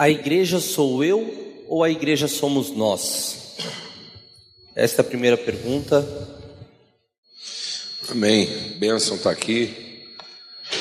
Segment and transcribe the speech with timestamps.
[0.00, 3.58] A igreja sou eu ou a igreja somos nós?
[4.74, 6.02] Esta é a primeira pergunta.
[8.08, 8.46] Amém.
[8.78, 10.06] Bênção está aqui.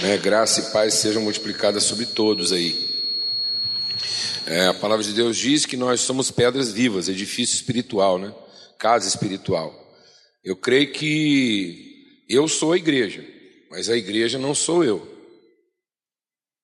[0.03, 0.15] Né?
[0.19, 2.73] Graça e paz sejam multiplicadas sobre todos aí.
[4.47, 8.33] É, a palavra de Deus diz que nós somos pedras vivas, edifício espiritual, né?
[8.77, 9.75] casa espiritual.
[10.41, 13.21] Eu creio que eu sou a igreja,
[13.69, 15.18] mas a igreja não sou eu.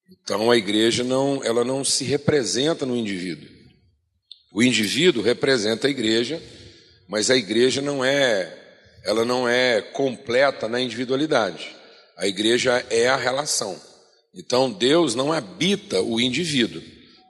[0.10, 3.50] Então a igreja não, ela não se representa no indivíduo.
[4.54, 6.42] O indivíduo representa a igreja,
[7.08, 8.56] mas a igreja não é,
[9.04, 11.76] ela não é completa na individualidade.
[12.18, 13.80] A igreja é a relação.
[14.34, 16.82] Então Deus não habita o indivíduo.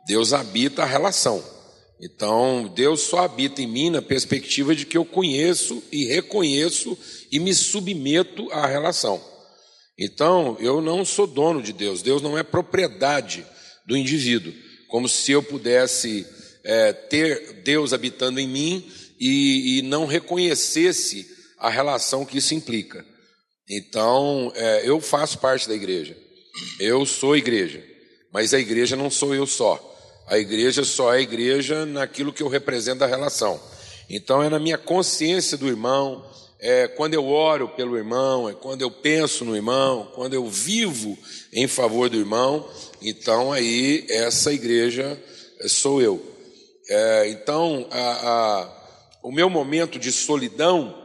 [0.05, 1.43] Deus habita a relação.
[1.99, 6.97] Então, Deus só habita em mim na perspectiva de que eu conheço e reconheço
[7.31, 9.21] e me submeto à relação.
[9.97, 13.45] Então, eu não sou dono de Deus, Deus não é propriedade
[13.85, 14.53] do indivíduo,
[14.89, 16.25] como se eu pudesse
[16.63, 21.25] é, ter Deus habitando em mim e, e, não reconhecesse
[21.59, 23.05] a relação que isso implica.
[23.69, 26.17] Então, é, eu faço parte da igreja,
[26.79, 27.83] eu sou igreja,
[28.33, 29.93] mas a igreja não sou eu só.
[30.27, 33.61] A igreja só é igreja naquilo que eu represento da relação.
[34.09, 36.25] Então é na minha consciência do irmão,
[36.59, 41.17] é quando eu oro pelo irmão, é quando eu penso no irmão, quando eu vivo
[41.51, 42.67] em favor do irmão,
[43.01, 45.21] então aí essa igreja
[45.67, 46.21] sou eu.
[46.87, 50.95] É, então a, a, o meu momento de solidão,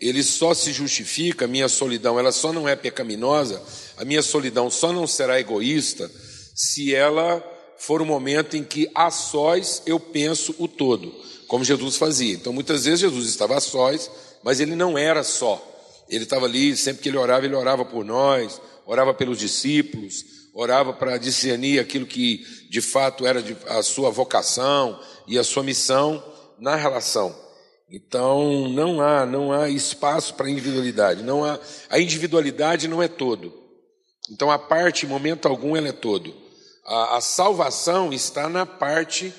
[0.00, 3.60] ele só se justifica, a minha solidão, ela só não é pecaminosa,
[3.96, 6.10] a minha solidão só não será egoísta
[6.54, 7.42] se ela
[7.78, 11.12] for um momento em que a sós eu penso o todo,
[11.48, 12.34] como Jesus fazia.
[12.34, 14.10] Então, muitas vezes Jesus estava a sós,
[14.42, 15.66] mas ele não era só.
[16.08, 20.92] Ele estava ali, sempre que ele orava, ele orava por nós, orava pelos discípulos, orava
[20.92, 26.22] para discernir aquilo que de fato era a sua vocação e a sua missão
[26.58, 27.34] na relação.
[27.90, 31.58] Então não há, não há espaço para individualidade, não há,
[31.88, 33.52] a individualidade não é todo.
[34.30, 36.32] Então a parte, em momento algum, ela é todo.
[36.86, 39.34] A, a salvação está na parte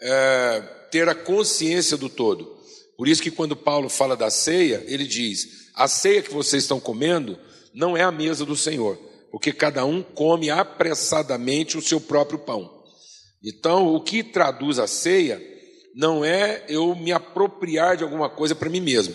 [0.00, 0.60] é,
[0.90, 2.53] ter a consciência do todo.
[2.96, 6.78] Por isso que quando Paulo fala da ceia, ele diz: a ceia que vocês estão
[6.78, 7.38] comendo
[7.72, 8.96] não é a mesa do Senhor,
[9.30, 12.82] porque cada um come apressadamente o seu próprio pão.
[13.42, 15.42] Então, o que traduz a ceia
[15.94, 19.14] não é eu me apropriar de alguma coisa para mim mesmo.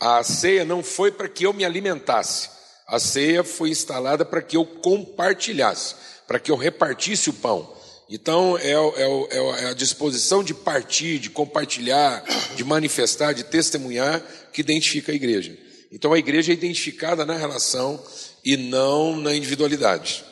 [0.00, 2.50] A ceia não foi para que eu me alimentasse.
[2.86, 5.94] A ceia foi instalada para que eu compartilhasse
[6.28, 7.74] para que eu repartisse o pão.
[8.10, 12.24] Então, é, é, é, a disposição de partir, de compartilhar,
[12.56, 15.56] de manifestar, de testemunhar, que identifica a igreja.
[15.92, 18.02] Então, a igreja é identificada na relação
[18.44, 20.24] e não na individualidade.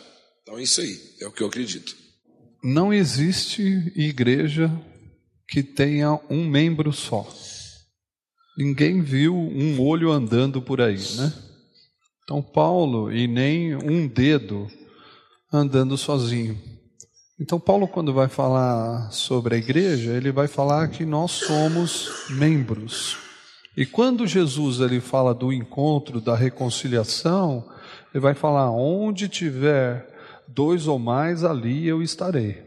[0.43, 1.95] Então, é isso aí, é o que eu acredito.
[2.63, 3.63] Não existe
[3.95, 4.71] igreja
[5.49, 7.29] que tenha um membro só.
[8.57, 11.33] Ninguém viu um olho andando por aí, né?
[12.25, 14.67] Então, Paulo, e nem um dedo
[15.53, 16.61] andando sozinho.
[17.39, 23.19] Então, Paulo, quando vai falar sobre a igreja, ele vai falar que nós somos membros.
[23.77, 27.69] E quando Jesus ele fala do encontro, da reconciliação,
[28.15, 30.09] ele vai falar: onde tiver
[30.49, 32.65] dois ou mais, ali eu estarei.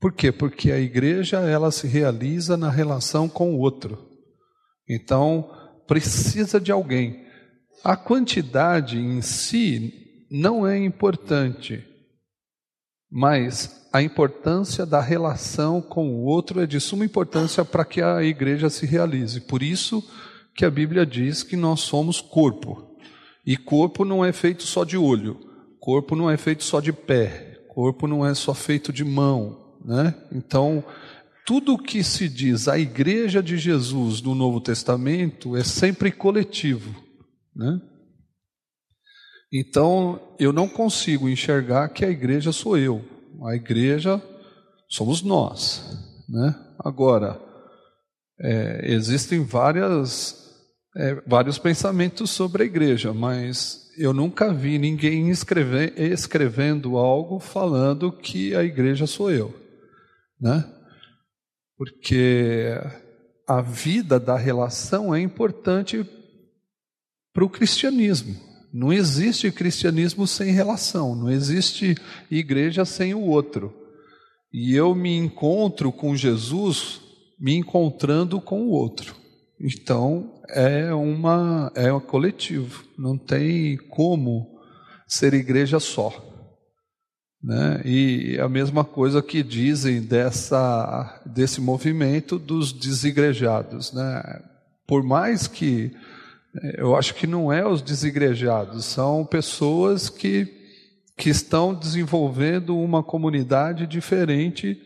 [0.00, 0.32] Por quê?
[0.32, 3.98] Porque a igreja ela se realiza na relação com o outro.
[4.88, 5.50] Então,
[5.86, 7.26] precisa de alguém.
[7.84, 9.92] A quantidade em si
[10.30, 11.84] não é importante.
[13.10, 18.22] Mas a importância da relação com o outro é de suma importância para que a
[18.22, 19.40] igreja se realize.
[19.40, 20.02] Por isso
[20.54, 22.96] que a Bíblia diz que nós somos corpo.
[23.46, 25.38] E corpo não é feito só de olho,
[25.80, 30.14] corpo não é feito só de pé, corpo não é só feito de mão, né?
[30.30, 30.84] Então,
[31.46, 36.94] tudo o que se diz a igreja de Jesus no Novo Testamento é sempre coletivo,
[37.56, 37.80] né?
[39.52, 43.02] Então, eu não consigo enxergar que a igreja sou eu.
[43.46, 44.22] A igreja
[44.88, 45.82] somos nós.
[46.28, 46.54] Né?
[46.78, 47.40] Agora,
[48.40, 50.54] é, existem várias,
[50.96, 58.54] é, vários pensamentos sobre a igreja, mas eu nunca vi ninguém escrevendo algo falando que
[58.54, 59.54] a igreja sou eu.
[60.38, 60.64] Né?
[61.76, 62.74] Porque
[63.46, 66.06] a vida da relação é importante
[67.32, 68.47] para o cristianismo.
[68.72, 71.96] Não existe cristianismo sem relação, não existe
[72.30, 73.74] igreja sem o outro.
[74.52, 77.00] E eu me encontro com Jesus
[77.38, 79.14] me encontrando com o outro.
[79.60, 84.58] Então é uma é um coletivo, não tem como
[85.06, 86.24] ser igreja só.
[87.42, 87.80] Né?
[87.84, 93.92] E a mesma coisa que dizem dessa, desse movimento dos desigrejados.
[93.92, 94.42] Né?
[94.86, 95.92] Por mais que
[96.76, 100.46] eu acho que não é os desigrejados, são pessoas que,
[101.16, 104.80] que estão desenvolvendo uma comunidade diferente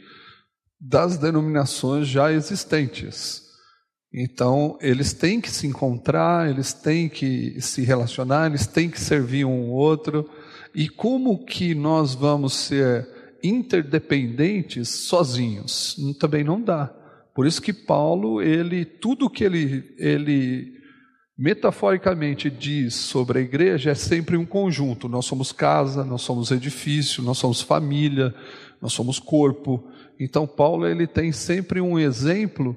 [0.81, 3.43] das denominações já existentes.
[4.13, 9.45] Então, eles têm que se encontrar, eles têm que se relacionar, eles têm que servir
[9.47, 10.29] um outro.
[10.75, 13.09] E como que nós vamos ser
[13.43, 15.97] interdependentes sozinhos?
[16.19, 16.93] Também não dá.
[17.35, 20.82] Por isso que Paulo, ele tudo que ele ele
[21.37, 25.09] metaforicamente diz sobre a igreja é sempre um conjunto.
[25.09, 28.35] Nós somos casa, nós somos edifício, nós somos família,
[28.81, 29.89] nós somos corpo.
[30.19, 32.77] Então Paulo ele tem sempre um exemplo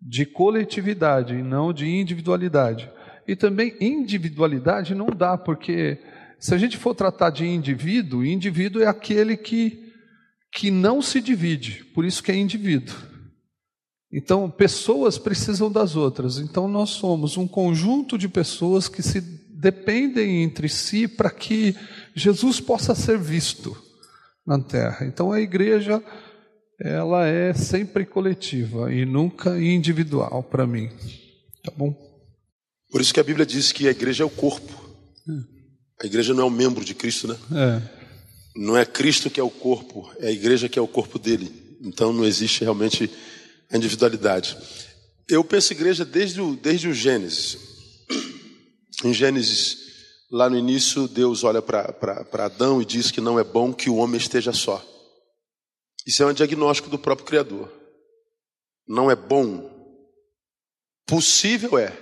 [0.00, 2.90] de coletividade e não de individualidade.
[3.26, 5.98] E também individualidade não dá, porque
[6.38, 9.82] se a gente for tratar de indivíduo, indivíduo é aquele que
[10.52, 12.94] que não se divide, por isso que é indivíduo.
[14.16, 16.38] Então, pessoas precisam das outras.
[16.38, 21.74] Então, nós somos um conjunto de pessoas que se dependem entre si para que
[22.14, 23.76] Jesus possa ser visto
[24.46, 25.04] na terra.
[25.04, 26.00] Então, a igreja
[26.80, 30.90] ela é sempre coletiva e nunca individual para mim.
[31.64, 31.92] Tá bom?
[32.92, 34.72] Por isso que a Bíblia diz que a igreja é o corpo.
[36.00, 37.36] A igreja não é um membro de Cristo, né?
[37.52, 37.82] É.
[38.56, 41.50] Não é Cristo que é o corpo, é a igreja que é o corpo dele.
[41.82, 43.10] Então não existe realmente
[43.70, 44.56] a individualidade.
[45.28, 47.58] Eu penso igreja desde o, desde o Gênesis.
[49.04, 49.78] Em Gênesis,
[50.30, 53.96] lá no início, Deus olha para Adão e diz que não é bom que o
[53.96, 54.84] homem esteja só.
[56.06, 57.72] Isso é um diagnóstico do próprio Criador.
[58.86, 59.72] Não é bom.
[61.06, 61.96] Possível é.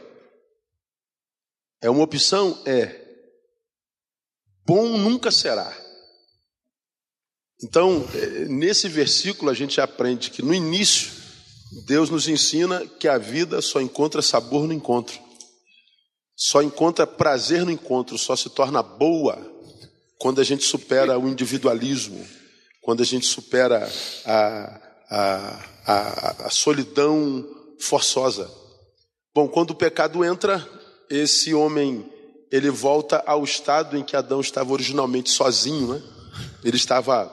[1.81, 2.61] É uma opção?
[2.67, 3.01] É.
[4.65, 5.77] Bom nunca será.
[7.63, 11.13] Então, é, nesse versículo, a gente aprende que no início,
[11.87, 15.19] Deus nos ensina que a vida só encontra sabor no encontro,
[16.37, 19.39] só encontra prazer no encontro, só se torna boa
[20.19, 22.25] quando a gente supera o individualismo,
[22.83, 23.91] quando a gente supera
[24.25, 24.81] a,
[25.11, 27.45] a, a, a solidão
[27.81, 28.51] forçosa.
[29.35, 30.67] Bom, quando o pecado entra,
[31.09, 32.07] esse homem
[32.51, 36.03] ele volta ao estado em que Adão estava originalmente sozinho, né?
[36.63, 37.33] Ele estava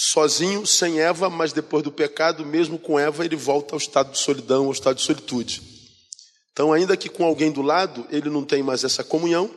[0.00, 4.18] sozinho, sem Eva, mas depois do pecado, mesmo com Eva, ele volta ao estado de
[4.18, 5.60] solidão, ao estado de solitude.
[6.52, 9.50] Então, ainda que com alguém do lado, ele não tem mais essa comunhão,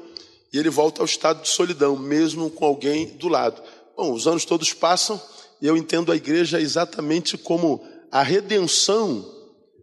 [0.51, 3.61] e ele volta ao estado de solidão, mesmo com alguém do lado.
[3.95, 5.21] Bom, os anos todos passam,
[5.61, 9.23] e eu entendo a igreja exatamente como a redenção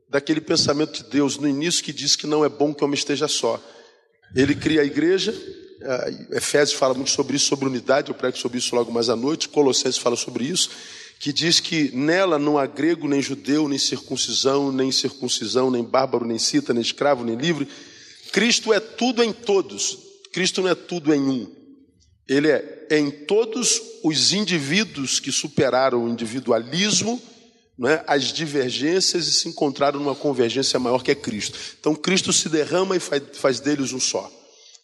[0.08, 2.98] daquele pensamento de Deus no início que diz que não é bom que o homem
[2.98, 3.62] esteja só.
[4.34, 5.32] Ele cria a igreja,
[6.32, 9.48] Efésios fala muito sobre isso, sobre unidade, eu prego sobre isso logo mais à noite.
[9.48, 10.70] Colossenses fala sobre isso,
[11.20, 16.26] que diz que nela não há grego, nem judeu, nem circuncisão, nem circuncisão, nem bárbaro,
[16.26, 17.68] nem cita, nem escravo, nem livre.
[18.32, 19.98] Cristo é tudo em todos.
[20.32, 21.58] Cristo não é tudo em um.
[22.28, 27.20] Ele é em todos os indivíduos que superaram o individualismo,
[27.86, 31.56] é, as divergências e se encontraram numa convergência maior que é Cristo.
[31.78, 34.30] Então Cristo se derrama e faz, faz deles um só.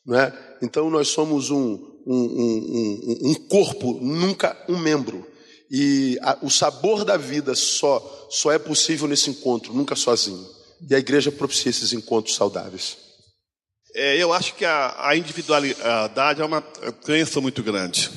[0.07, 0.54] Não é?
[0.65, 5.27] Então nós somos um, um, um, um corpo, nunca um membro.
[5.71, 10.47] E a, o sabor da vida só, só é possível nesse encontro, nunca sozinho.
[10.89, 12.97] E a igreja propicia esses encontros saudáveis.
[13.95, 18.11] É, eu acho que a, a, individualidade é uma crença muito grande.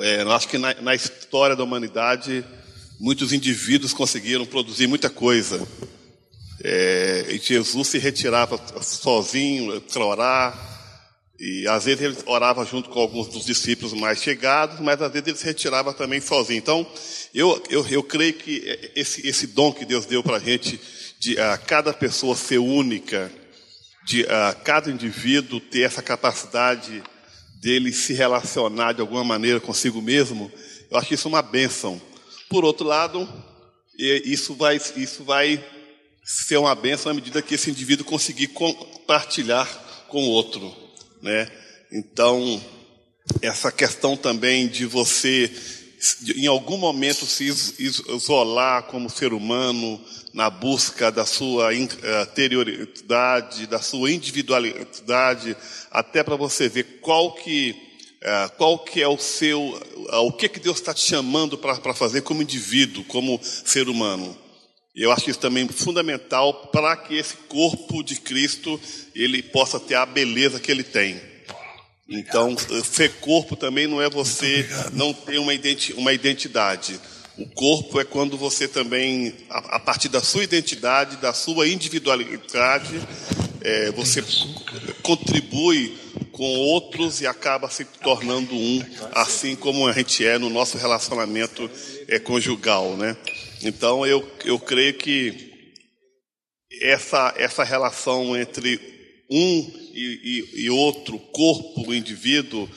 [0.00, 2.44] É, eu acho que na, na história da humanidade,
[2.98, 5.66] muitos indivíduos conseguiram produzir muita coisa.
[6.62, 10.75] É, e Jesus se retirava sozinho para orar.
[11.38, 15.28] E às vezes ele orava junto com alguns dos discípulos mais chegados, mas às vezes
[15.28, 16.58] ele se retirava também sozinho.
[16.58, 16.86] Então,
[17.34, 20.80] eu, eu, eu creio que esse, esse dom que Deus deu para a gente,
[21.18, 23.30] de a cada pessoa ser única,
[24.06, 27.02] de a cada indivíduo ter essa capacidade
[27.60, 30.50] dele se relacionar de alguma maneira consigo mesmo,
[30.90, 32.00] eu acho isso uma bênção.
[32.48, 33.28] Por outro lado,
[33.98, 35.62] isso vai, isso vai
[36.24, 39.66] ser uma benção à medida que esse indivíduo conseguir compartilhar
[40.08, 40.85] com o outro,
[41.26, 41.50] né?
[41.92, 42.62] Então,
[43.42, 45.50] essa questão também de você,
[46.36, 50.00] em algum momento, se isolar como ser humano
[50.32, 55.56] na busca da sua interioridade, da sua individualidade,
[55.90, 57.74] até para você ver qual que
[58.20, 59.78] é, qual que é o seu,
[60.10, 64.36] o que que Deus está te chamando para fazer como indivíduo, como ser humano.
[64.96, 68.80] Eu acho isso também fundamental para que esse corpo de Cristo
[69.14, 71.20] ele possa ter a beleza que ele tem.
[72.08, 76.98] Então, ser corpo também não é você não ter uma identi- uma identidade.
[77.36, 82.98] O corpo é quando você também, a, a partir da sua identidade, da sua individualidade,
[83.60, 84.24] é, você
[85.02, 85.94] contribui
[86.32, 88.82] com outros e acaba se tornando um,
[89.12, 91.70] assim como a gente é no nosso relacionamento
[92.08, 93.16] é, conjugal, né?
[93.62, 95.72] Então eu, eu creio que
[96.82, 98.80] essa, essa relação entre
[99.30, 102.68] um e, e, e outro, corpo, indivíduo,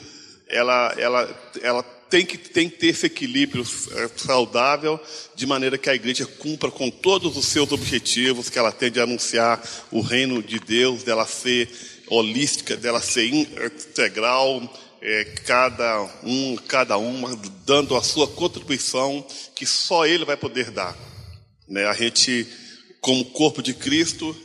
[0.48, 4.98] ela, ela, ela tem, que, tem que ter esse equilíbrio é, saudável,
[5.36, 9.00] de maneira que a igreja cumpra com todos os seus objetivos, que ela tem de
[9.00, 11.70] anunciar o reino de Deus, dela ser
[12.10, 14.60] holística, dela ser integral,
[15.00, 19.24] é, cada um, cada uma dando a sua contribuição
[19.54, 20.96] que só ele vai poder dar.
[21.68, 21.86] Né?
[21.86, 22.46] A gente,
[23.00, 24.36] como corpo de Cristo,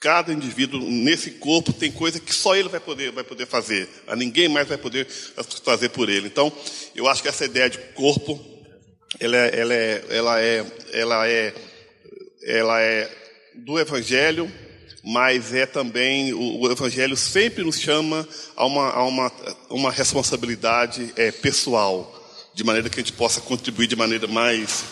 [0.00, 3.88] cada indivíduo nesse corpo tem coisa que só ele vai poder, vai poder fazer.
[4.06, 5.06] A ninguém mais vai poder
[5.64, 6.28] fazer por ele.
[6.28, 6.52] Então,
[6.94, 8.40] eu acho que essa ideia de corpo,
[9.18, 11.54] ela é, ela é, ela é, ela é,
[12.44, 13.10] ela é
[13.56, 14.50] do Evangelho,
[15.08, 19.32] mas é também o, o Evangelho sempre nos chama a uma, a uma,
[19.70, 22.14] uma responsabilidade é, pessoal,
[22.52, 24.84] de maneira que a gente possa contribuir de maneira mais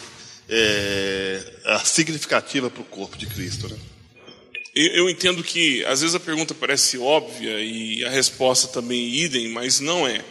[0.49, 1.43] é,
[1.85, 3.69] significativa para o corpo de Cristo.
[3.69, 3.77] Né?
[4.75, 9.81] Eu, entendo que às vezes a pergunta parece óbvia e a resposta também idem, mas
[9.81, 10.25] não é.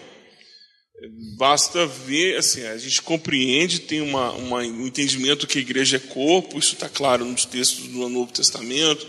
[1.37, 5.99] Basta ver, assim, a gente compreende, tem uma, uma, um entendimento que a igreja é
[5.99, 9.05] corpo, isso está claro nos textos do Novo Testamento,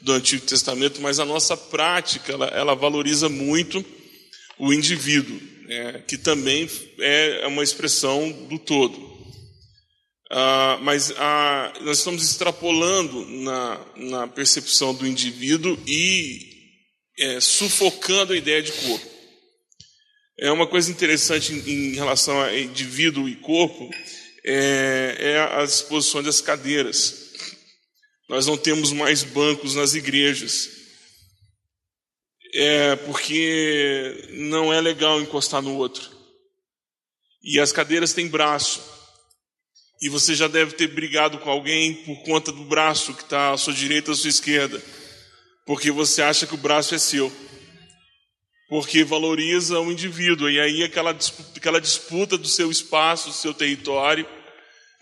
[0.00, 3.84] do Antigo Testamento, mas a nossa prática, ela, ela valoriza muito
[4.58, 9.16] o indivíduo, né, que também é uma expressão do todo.
[10.30, 16.40] Ah, mas ah, nós estamos extrapolando na, na percepção do indivíduo e
[17.18, 19.06] é, sufocando a ideia de corpo.
[20.38, 23.88] É uma coisa interessante em, em relação a indivíduo e corpo
[24.44, 27.25] é, é as disposições das cadeiras.
[28.28, 30.68] Nós não temos mais bancos nas igrejas.
[32.54, 36.10] É porque não é legal encostar no outro.
[37.42, 38.82] E as cadeiras têm braço.
[40.02, 43.56] E você já deve ter brigado com alguém por conta do braço que está à
[43.56, 44.82] sua direita ou à sua esquerda.
[45.64, 47.32] Porque você acha que o braço é seu.
[48.68, 50.50] Porque valoriza o indivíduo.
[50.50, 51.16] E aí aquela
[51.56, 54.26] aquela disputa do seu espaço, do seu território.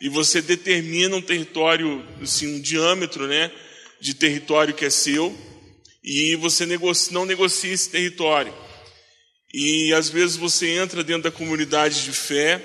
[0.05, 3.51] E você determina um território, assim, um diâmetro né,
[3.99, 5.35] de território que é seu.
[6.05, 8.53] E você negocia, não negocia esse território.
[9.55, 12.61] E às vezes você entra dentro da comunidade de fé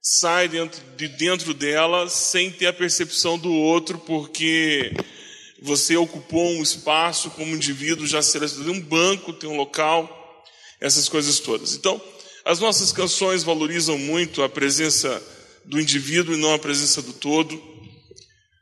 [0.00, 4.92] sai dentro, de dentro dela sem ter a percepção do outro, porque
[5.60, 10.44] você ocupou um espaço como indivíduo, já será um banco, tem um local,
[10.80, 11.74] essas coisas todas.
[11.74, 12.00] Então,
[12.44, 15.20] as nossas canções valorizam muito a presença
[15.64, 17.60] do indivíduo e não a presença do todo.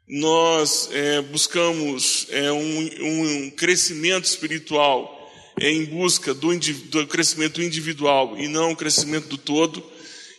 [0.08, 5.30] Nós é, buscamos é, um, um, crescimento espiritual
[5.60, 9.82] é, em busca do, do crescimento individual e não o crescimento do todo.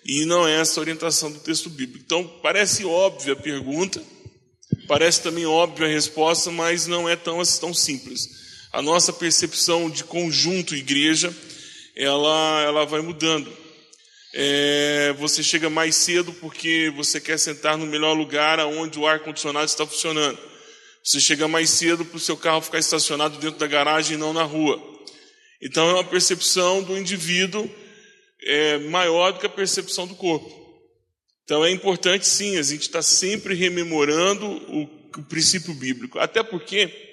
[0.03, 2.03] E não é essa a orientação do texto bíblico.
[2.03, 4.01] Então, parece óbvia a pergunta,
[4.88, 8.41] parece também óbvia a resposta, mas não é tão, tão simples.
[8.74, 11.34] A nossa percepção de conjunto igreja,
[11.96, 13.61] ela, ela vai mudando.
[14.33, 19.65] É, você chega mais cedo porque você quer sentar no melhor lugar onde o ar-condicionado
[19.65, 20.39] está funcionando.
[21.03, 24.33] Você chega mais cedo para o seu carro ficar estacionado dentro da garagem e não
[24.33, 24.81] na rua.
[25.61, 27.69] Então é uma percepção do indivíduo
[28.43, 30.50] é maior do que a percepção do corpo.
[31.43, 34.83] Então é importante sim, a gente está sempre rememorando o,
[35.17, 36.17] o, princípio bíblico.
[36.19, 37.11] Até porque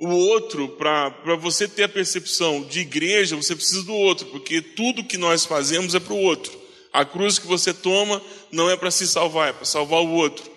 [0.00, 5.04] o outro, para você ter a percepção de igreja, você precisa do outro, porque tudo
[5.04, 6.58] que nós fazemos é para o outro.
[6.90, 10.50] A cruz que você toma não é para se salvar, é para salvar o outro.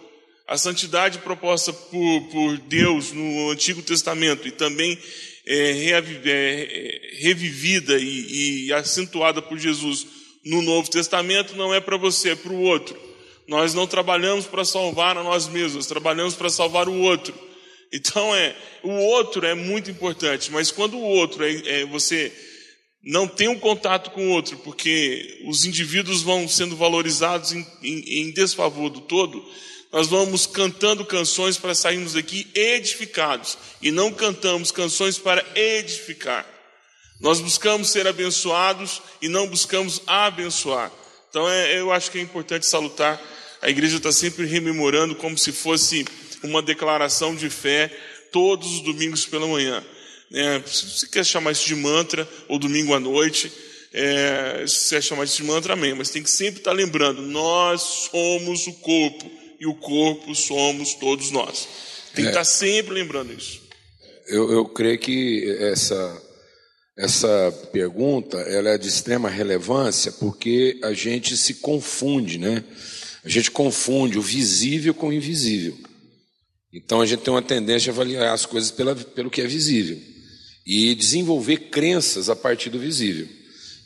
[0.48, 4.98] A santidade proposta por, por Deus no Antigo Testamento e também
[5.46, 10.08] é, é, revivida e, e acentuada por Jesus
[10.46, 12.98] no Novo Testamento não é para você, é para o outro.
[13.46, 17.34] Nós não trabalhamos para salvar a nós mesmos, trabalhamos para salvar o outro.
[17.94, 22.34] Então é, o outro é muito importante, mas quando o outro é, é, você
[23.04, 28.22] não tem um contato com o outro, porque os indivíduos vão sendo valorizados em, em,
[28.22, 29.46] em desfavor do todo,
[29.92, 36.48] nós vamos cantando canções para sairmos daqui edificados e não cantamos canções para edificar.
[37.22, 40.92] Nós buscamos ser abençoados e não buscamos abençoar.
[41.30, 43.22] Então é, eu acho que é importante salutar.
[43.62, 46.06] A igreja está sempre rememorando como se fosse
[46.44, 47.92] uma declaração de fé
[48.32, 49.84] todos os domingos pela manhã.
[50.30, 50.64] Né?
[50.66, 53.52] Se você quer chamar isso de mantra, ou domingo à noite,
[53.94, 55.94] é, se você quer chamar isso de mantra, amém.
[55.94, 61.30] Mas tem que sempre estar lembrando: nós somos o corpo, e o corpo somos todos
[61.32, 61.68] nós.
[62.16, 63.62] Tem que estar sempre lembrando isso.
[64.28, 66.22] Eu, eu creio que essa,
[66.98, 72.64] essa pergunta ela é de extrema relevância porque a gente se confunde, né?
[73.24, 75.78] A gente confunde o visível com o invisível.
[76.74, 80.02] Então a gente tem uma tendência a avaliar as coisas pela, pelo que é visível
[80.66, 83.28] e desenvolver crenças a partir do visível.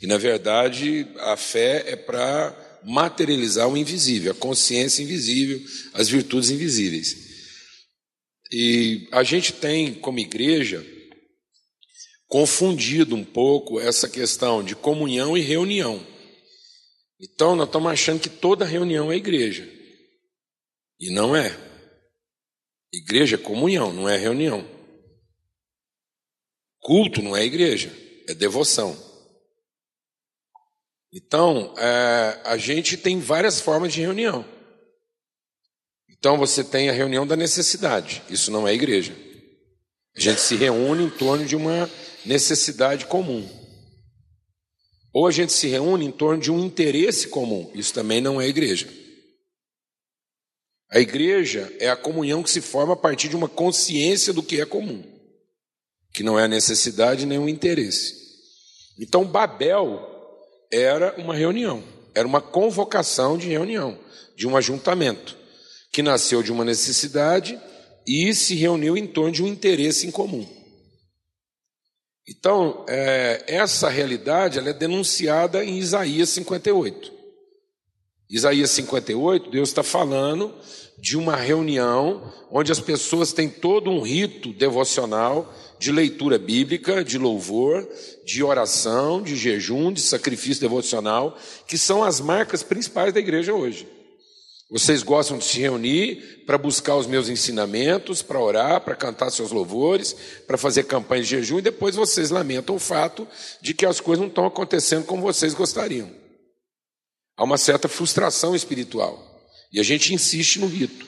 [0.01, 5.61] E na verdade a fé é para materializar o invisível, a consciência invisível,
[5.93, 7.27] as virtudes invisíveis.
[8.51, 10.85] E a gente tem, como igreja,
[12.27, 16.05] confundido um pouco essa questão de comunhão e reunião.
[17.19, 19.67] Então, nós estamos achando que toda reunião é igreja.
[20.99, 21.66] E não é.
[22.91, 24.65] Igreja é comunhão, não é reunião.
[26.79, 27.91] Culto não é igreja,
[28.27, 28.97] é devoção.
[31.11, 34.45] Então, é, a gente tem várias formas de reunião.
[36.09, 39.15] Então você tem a reunião da necessidade, isso não é igreja.
[40.15, 41.89] A gente se reúne em torno de uma
[42.25, 43.47] necessidade comum.
[45.13, 48.47] Ou a gente se reúne em torno de um interesse comum, isso também não é
[48.47, 48.87] igreja.
[50.89, 54.61] A igreja é a comunhão que se forma a partir de uma consciência do que
[54.61, 55.03] é comum,
[56.13, 58.15] que não é a necessidade nem o interesse.
[58.99, 59.99] Então Babel
[60.71, 61.83] era uma reunião,
[62.15, 63.99] era uma convocação de reunião,
[64.35, 65.37] de um ajuntamento
[65.91, 67.59] que nasceu de uma necessidade
[68.07, 70.47] e se reuniu em torno de um interesse em comum.
[72.27, 77.16] Então, é, essa realidade ela é denunciada em Isaías 58.
[78.29, 80.53] Isaías 58, Deus está falando
[80.99, 87.17] de uma reunião onde as pessoas têm todo um rito devocional de leitura bíblica, de
[87.17, 87.87] louvor,
[88.25, 91.37] de oração, de jejum, de sacrifício devocional,
[91.67, 93.87] que são as marcas principais da igreja hoje.
[94.69, 99.51] Vocês gostam de se reunir para buscar os meus ensinamentos, para orar, para cantar seus
[99.51, 100.13] louvores,
[100.45, 103.25] para fazer campanha de jejum e depois vocês lamentam o fato
[103.61, 106.26] de que as coisas não estão acontecendo como vocês gostariam.
[107.37, 109.23] Há uma certa frustração espiritual
[109.71, 111.05] e a gente insiste no rito.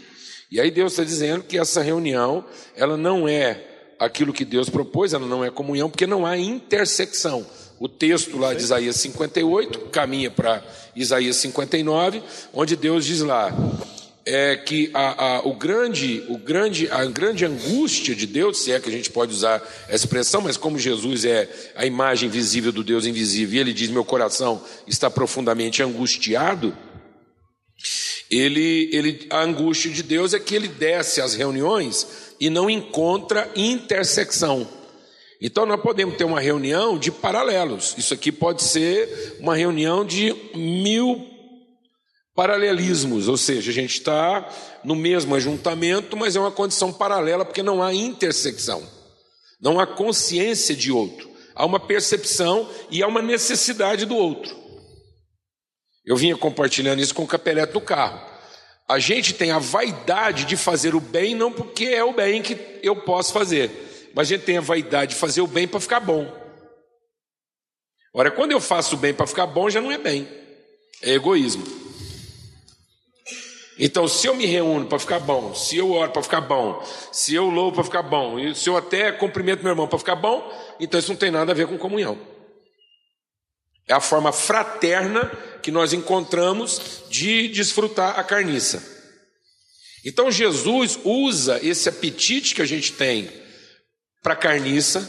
[0.52, 3.66] E aí Deus está dizendo que essa reunião, ela não é
[4.00, 7.46] aquilo que Deus propôs, ela não é comunhão, porque não há intersecção.
[7.80, 10.64] O texto lá de Isaías 58 caminha para
[10.96, 12.22] Isaías 59,
[12.54, 13.52] onde Deus diz lá
[14.30, 18.80] é que a, a, o grande, o grande, a grande angústia de Deus, se é
[18.80, 22.84] que a gente pode usar essa expressão, mas como Jesus é a imagem visível do
[22.84, 26.78] Deus invisível, e ele diz: Meu coração está profundamente angustiado.
[28.30, 33.50] Ele, ele, a angústia de Deus é que ele desce às reuniões e não encontra
[33.56, 34.68] intersecção.
[35.42, 37.96] Então nós podemos ter uma reunião de paralelos.
[37.98, 41.39] Isso aqui pode ser uma reunião de mil
[42.40, 44.48] paralelismos, ou seja, a gente está
[44.82, 48.82] no mesmo ajuntamento, mas é uma condição paralela porque não há intersecção,
[49.60, 54.56] não há consciência de outro, há uma percepção e há uma necessidade do outro.
[56.06, 58.26] Eu vinha compartilhando isso com o capelete do carro.
[58.88, 62.58] A gente tem a vaidade de fazer o bem não porque é o bem que
[62.82, 63.70] eu posso fazer,
[64.16, 66.34] mas a gente tem a vaidade de fazer o bem para ficar bom.
[68.14, 70.26] Ora, quando eu faço o bem para ficar bom, já não é bem,
[71.04, 71.89] é egoísmo.
[73.82, 77.34] Então, se eu me reúno para ficar bom, se eu oro para ficar bom, se
[77.34, 80.52] eu louvo para ficar bom, e se eu até cumprimento meu irmão para ficar bom,
[80.82, 82.20] então isso não tem nada a ver com comunhão.
[83.88, 85.32] É a forma fraterna
[85.64, 88.84] que nós encontramos de desfrutar a carniça.
[90.06, 93.32] Então Jesus usa esse apetite que a gente tem
[94.22, 95.08] para a carniça,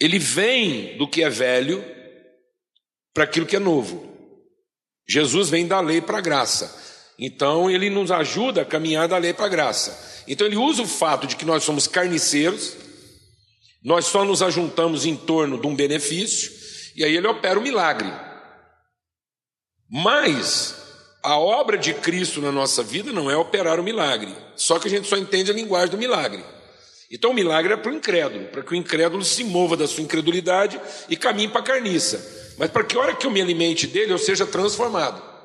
[0.00, 1.84] ele vem do que é velho
[3.12, 4.16] para aquilo que é novo.
[5.06, 6.85] Jesus vem da lei para a graça.
[7.18, 10.24] Então ele nos ajuda a caminhar da lei para a graça.
[10.28, 12.74] Então ele usa o fato de que nós somos carniceiros,
[13.82, 16.52] nós só nos ajuntamos em torno de um benefício,
[16.94, 18.12] e aí ele opera o milagre.
[19.88, 20.74] Mas
[21.22, 24.90] a obra de Cristo na nossa vida não é operar o milagre, só que a
[24.90, 26.44] gente só entende a linguagem do milagre.
[27.10, 30.02] Então o milagre é para o incrédulo, para que o incrédulo se mova da sua
[30.02, 32.54] incredulidade e caminhe para a carniça.
[32.58, 35.35] Mas para que hora que eu me alimente dele, eu seja transformado.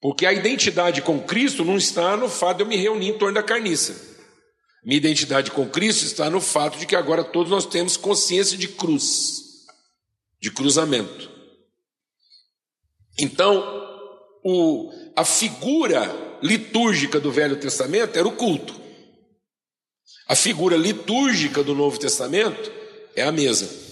[0.00, 3.34] Porque a identidade com Cristo não está no fato de eu me reunir em torno
[3.34, 4.08] da carniça.
[4.84, 8.68] Minha identidade com Cristo está no fato de que agora todos nós temos consciência de
[8.68, 9.66] cruz,
[10.40, 11.30] de cruzamento.
[13.18, 13.62] Então,
[14.44, 18.80] o, a figura litúrgica do Velho Testamento era o culto.
[20.28, 22.70] A figura litúrgica do Novo Testamento
[23.16, 23.87] é a mesa.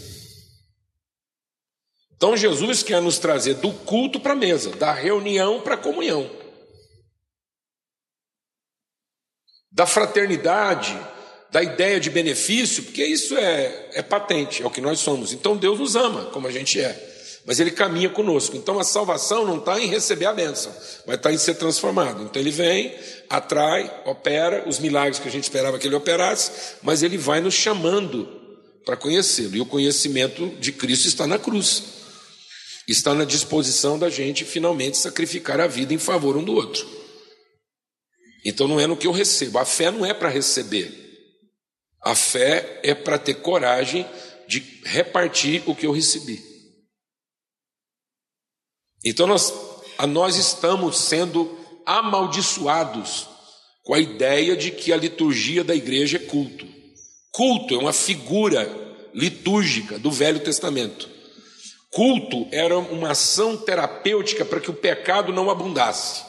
[2.16, 6.30] Então Jesus quer nos trazer do culto para a mesa, da reunião para a comunhão.
[9.70, 10.98] Da fraternidade,
[11.50, 15.32] da ideia de benefício, porque isso é, é patente, é o que nós somos.
[15.32, 17.14] Então Deus nos ama como a gente é
[17.46, 18.56] mas ele caminha conosco.
[18.56, 20.74] Então a salvação não está em receber a bênção,
[21.06, 22.24] mas está em ser transformado.
[22.24, 22.92] Então ele vem,
[23.30, 26.50] atrai, opera os milagres que a gente esperava que ele operasse,
[26.82, 28.28] mas ele vai nos chamando
[28.84, 29.54] para conhecê-lo.
[29.54, 31.95] E o conhecimento de Cristo está na cruz.
[32.86, 36.86] Está na disposição da gente finalmente sacrificar a vida em favor um do outro.
[38.44, 39.58] Então não é no que eu recebo.
[39.58, 41.04] A fé não é para receber.
[42.00, 44.06] A fé é para ter coragem
[44.46, 46.40] de repartir o que eu recebi.
[49.04, 49.52] Então nós,
[50.08, 53.28] nós estamos sendo amaldiçoados
[53.82, 56.66] com a ideia de que a liturgia da igreja é culto.
[57.32, 58.68] Culto é uma figura
[59.12, 61.15] litúrgica do Velho Testamento.
[61.96, 66.26] Culto era uma ação terapêutica para que o pecado não abundasse.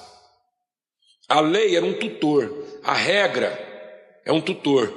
[1.27, 2.49] A lei era um tutor,
[2.81, 3.51] a regra
[4.23, 4.93] é um tutor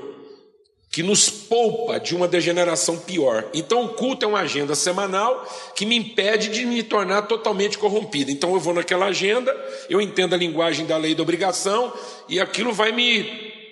[0.93, 3.51] que nos poupa de uma degeneração pior.
[3.53, 8.31] Então, o culto é uma agenda semanal que me impede de me tornar totalmente corrompido.
[8.31, 9.53] Então, eu vou naquela agenda,
[9.89, 11.93] eu entendo a linguagem da lei da obrigação
[12.29, 13.25] e aquilo vai me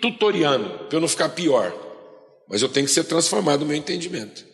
[0.02, 1.72] tutoriando para eu não ficar pior.
[2.48, 4.47] Mas eu tenho que ser transformado no meu entendimento.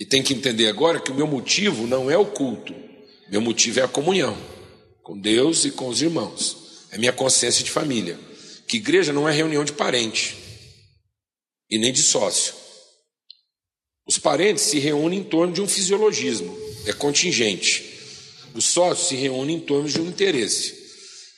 [0.00, 2.74] E tem que entender agora que o meu motivo não é o culto,
[3.30, 4.36] meu motivo é a comunhão
[5.02, 6.86] com Deus e com os irmãos.
[6.90, 8.18] É minha consciência de família.
[8.66, 10.36] Que igreja não é reunião de parente
[11.68, 12.54] e nem de sócio.
[14.06, 17.84] Os parentes se reúnem em torno de um fisiologismo, é contingente.
[18.54, 20.74] Os sócios se reúnem em torno de um interesse.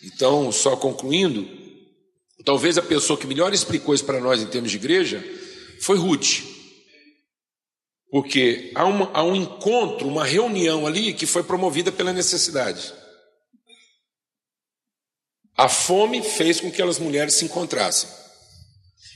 [0.02, 1.48] Então, só concluindo,
[2.44, 5.24] talvez a pessoa que melhor explicou isso para nós em termos de igreja
[5.80, 6.51] foi Ruth.
[8.12, 12.92] Porque há, uma, há um encontro, uma reunião ali que foi promovida pela necessidade.
[15.56, 18.10] A fome fez com que aquelas mulheres se encontrassem.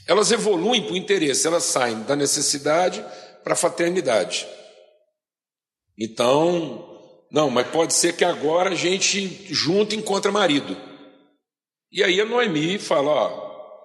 [0.07, 3.05] Elas evoluem para o interesse, elas saem da necessidade
[3.43, 4.47] para a fraternidade.
[5.95, 6.83] Então,
[7.31, 10.75] não, mas pode ser que agora a gente junto encontra marido.
[11.91, 13.81] E aí a Noemi fala: ó,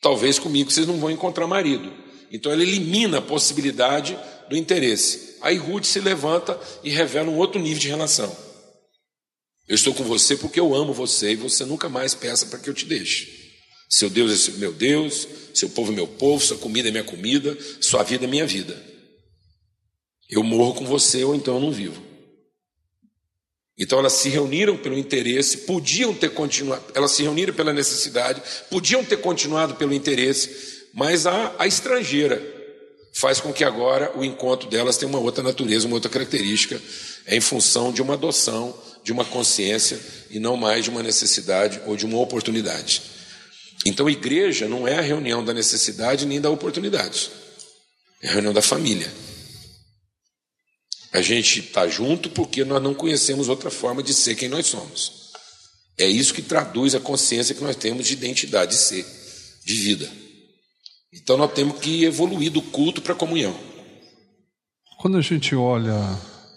[0.00, 2.07] talvez comigo vocês não vão encontrar marido.
[2.30, 5.36] Então ela elimina a possibilidade do interesse.
[5.40, 8.36] Aí Ruth se levanta e revela um outro nível de relação.
[9.68, 12.70] Eu estou com você porque eu amo você e você nunca mais peça para que
[12.70, 13.36] eu te deixe.
[13.88, 17.56] Seu Deus é meu Deus, seu povo é meu povo, sua comida é minha comida,
[17.80, 18.82] sua vida é minha vida.
[20.28, 22.08] Eu morro com você ou então eu não vivo.
[23.78, 29.04] Então elas se reuniram pelo interesse, podiam ter continuado, elas se reuniram pela necessidade, podiam
[29.04, 32.42] ter continuado pelo interesse, mas a, a estrangeira
[33.12, 36.82] faz com que agora o encontro delas tenha uma outra natureza, uma outra característica,
[37.24, 39.96] é em função de uma adoção, de uma consciência
[40.28, 43.00] e não mais de uma necessidade ou de uma oportunidade.
[43.86, 47.30] Então, igreja não é a reunião da necessidade nem da oportunidade,
[48.20, 49.08] é a reunião da família.
[51.12, 55.30] A gente está junto porque nós não conhecemos outra forma de ser quem nós somos.
[55.96, 59.06] É isso que traduz a consciência que nós temos de identidade, de ser,
[59.64, 60.27] de vida.
[61.12, 63.54] Então nós temos que evoluir do culto para a comunhão.
[64.98, 65.96] Quando a gente olha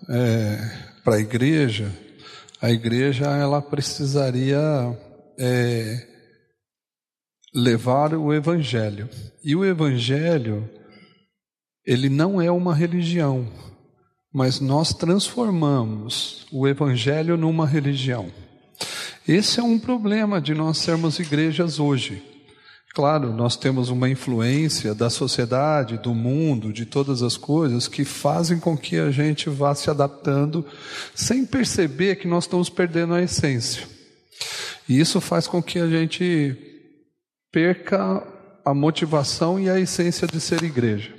[0.10, 0.58] é,
[1.04, 1.92] para a igreja,
[2.62, 4.60] a igreja ela precisaria
[5.40, 6.08] é,
[7.54, 9.10] levar o evangelho.
[9.44, 10.70] E o evangelho
[11.86, 13.48] ele não é uma religião,
[14.34, 18.32] mas nós transformamos o evangelho numa religião.
[19.28, 22.31] Esse é um problema de nós sermos igrejas hoje.
[22.94, 28.60] Claro, nós temos uma influência da sociedade, do mundo, de todas as coisas que fazem
[28.60, 30.66] com que a gente vá se adaptando
[31.16, 33.88] sem perceber que nós estamos perdendo a essência.
[34.90, 36.54] E isso faz com que a gente
[37.50, 38.28] perca
[38.66, 41.14] a motivação e a essência de ser igreja.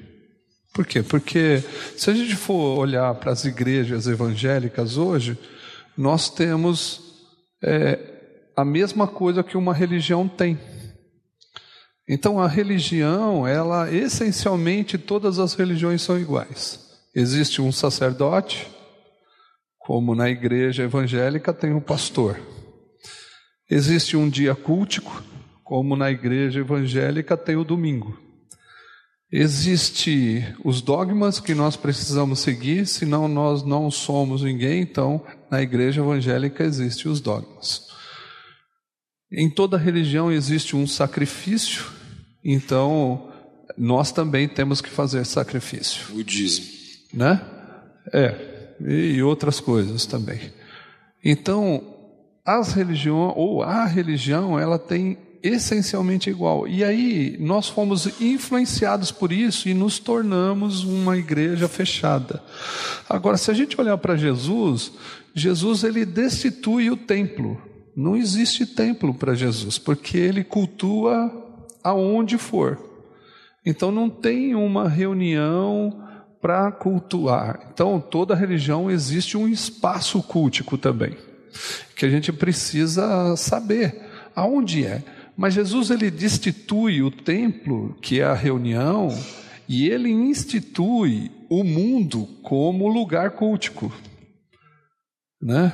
[0.74, 1.02] Por quê?
[1.02, 1.62] Porque
[1.96, 5.38] se a gente for olhar para as igrejas evangélicas hoje,
[5.96, 7.00] nós temos
[7.62, 7.98] é,
[8.54, 10.58] a mesma coisa que uma religião tem.
[12.12, 16.78] Então a religião, ela essencialmente todas as religiões são iguais.
[17.14, 18.70] Existe um sacerdote,
[19.78, 22.38] como na igreja evangélica tem um pastor.
[23.70, 25.22] Existe um dia cultico,
[25.64, 28.20] como na igreja evangélica tem o domingo.
[29.32, 36.02] Existem os dogmas que nós precisamos seguir, senão nós não somos ninguém, então na igreja
[36.02, 37.86] evangélica existem os dogmas.
[39.32, 42.01] Em toda religião existe um sacrifício,
[42.44, 43.28] então
[43.76, 46.66] nós também temos que fazer sacrifício, O dízimo.
[47.12, 47.40] né?
[48.12, 50.52] É, e outras coisas também.
[51.24, 51.82] Então,
[52.44, 56.68] as religiões, ou a religião, ela tem essencialmente igual.
[56.68, 62.42] E aí, nós fomos influenciados por isso e nos tornamos uma igreja fechada.
[63.08, 64.92] Agora, se a gente olhar para Jesus,
[65.34, 67.60] Jesus ele destitui o templo.
[67.94, 71.41] Não existe templo para Jesus, porque ele cultua
[71.82, 72.78] aonde for.
[73.64, 76.02] Então não tem uma reunião
[76.40, 77.68] para cultuar.
[77.72, 81.16] Então toda religião existe um espaço cultico também,
[81.96, 84.02] que a gente precisa saber
[84.34, 85.02] aonde é.
[85.36, 89.08] Mas Jesus ele destitui o templo, que é a reunião,
[89.68, 93.92] e ele institui o mundo como lugar cultico,
[95.40, 95.72] né?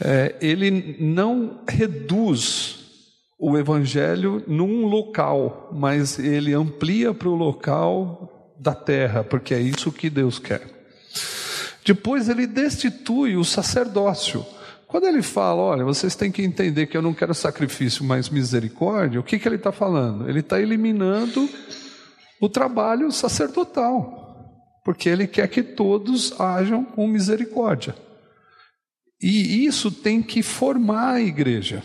[0.00, 2.79] É, ele não reduz
[3.40, 9.90] o evangelho num local, mas ele amplia para o local da terra, porque é isso
[9.90, 10.60] que Deus quer.
[11.82, 14.44] Depois ele destitui o sacerdócio.
[14.86, 19.18] Quando ele fala, olha, vocês têm que entender que eu não quero sacrifício, mas misericórdia,
[19.18, 20.28] o que, que ele está falando?
[20.28, 21.48] Ele está eliminando
[22.40, 27.94] o trabalho sacerdotal, porque ele quer que todos hajam com misericórdia.
[29.22, 31.82] E isso tem que formar a igreja.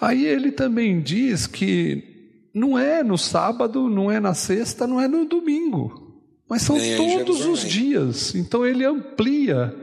[0.00, 2.16] Aí ele também diz que
[2.52, 6.94] não é no sábado, não é na sexta, não é no domingo, mas são é
[6.94, 8.34] em todos os dias.
[8.34, 9.74] Então ele amplia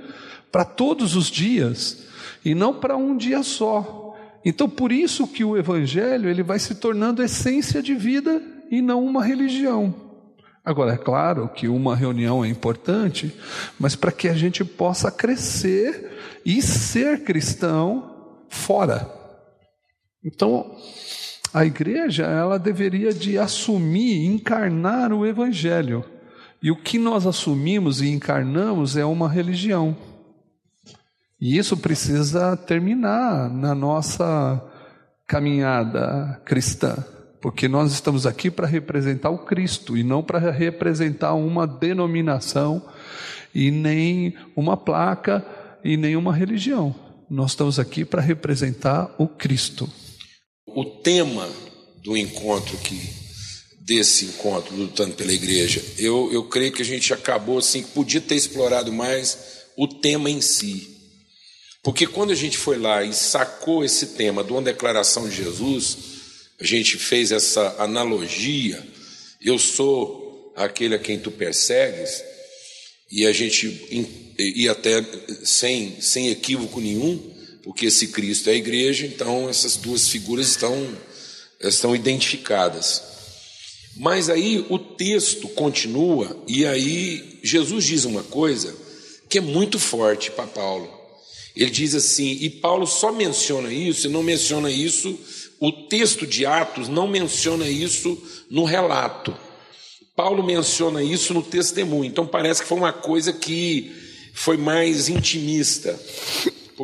[0.51, 2.05] para todos os dias
[2.43, 4.15] e não para um dia só.
[4.45, 9.05] Então por isso que o evangelho ele vai se tornando essência de vida e não
[9.05, 9.93] uma religião.
[10.65, 13.35] Agora é claro que uma reunião é importante,
[13.77, 19.22] mas para que a gente possa crescer e ser cristão fora.
[20.23, 20.75] Então,
[21.53, 26.03] a igreja, ela deveria de assumir, encarnar o evangelho.
[26.61, 29.95] E o que nós assumimos e encarnamos é uma religião.
[31.39, 34.63] E isso precisa terminar na nossa
[35.27, 36.95] caminhada cristã,
[37.41, 42.81] porque nós estamos aqui para representar o Cristo e não para representar uma denominação
[43.53, 45.45] e nem uma placa
[45.83, 46.95] e nem uma religião.
[47.29, 49.89] Nós estamos aqui para representar o Cristo.
[50.65, 51.49] O tema
[51.97, 52.99] do encontro que
[53.79, 58.35] desse encontro lutando pela igreja, eu, eu creio que a gente acabou assim, podia ter
[58.35, 59.37] explorado mais
[59.75, 60.89] o tema em si.
[61.83, 65.97] Porque quando a gente foi lá e sacou esse tema de uma declaração de Jesus,
[66.59, 68.81] a gente fez essa analogia,
[69.41, 72.23] eu sou aquele a quem tu persegues,
[73.11, 73.67] e a gente
[74.39, 75.05] ia até
[75.43, 77.32] sem, sem equívoco nenhum,
[77.63, 80.87] porque esse Cristo é a igreja, então essas duas figuras estão,
[81.61, 83.01] estão identificadas.
[83.95, 88.75] Mas aí o texto continua, e aí Jesus diz uma coisa
[89.29, 90.91] que é muito forte para Paulo.
[91.55, 95.17] Ele diz assim, e Paulo só menciona isso, e não menciona isso,
[95.59, 99.35] o texto de Atos não menciona isso no relato.
[100.15, 103.91] Paulo menciona isso no testemunho, então parece que foi uma coisa que
[104.33, 105.99] foi mais intimista,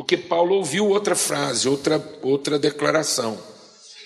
[0.00, 3.38] porque Paulo ouviu outra frase, outra, outra declaração.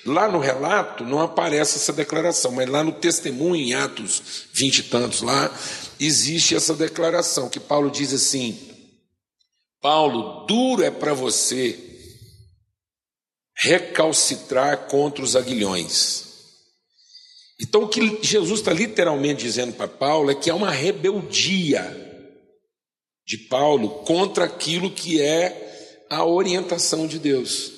[0.04, 4.82] Lá no relato não aparece essa declaração, mas lá no testemunho, em Atos 20 e
[4.82, 5.56] tantos lá,
[6.00, 8.58] existe essa declaração, que Paulo diz assim:
[9.80, 11.78] Paulo, duro é para você
[13.56, 16.24] recalcitrar contra os aguilhões.
[17.60, 21.84] Então, o que Jesus está literalmente dizendo para Paulo é que há uma rebeldia
[23.24, 25.63] de Paulo contra aquilo que é
[26.14, 27.72] a orientação de Deus.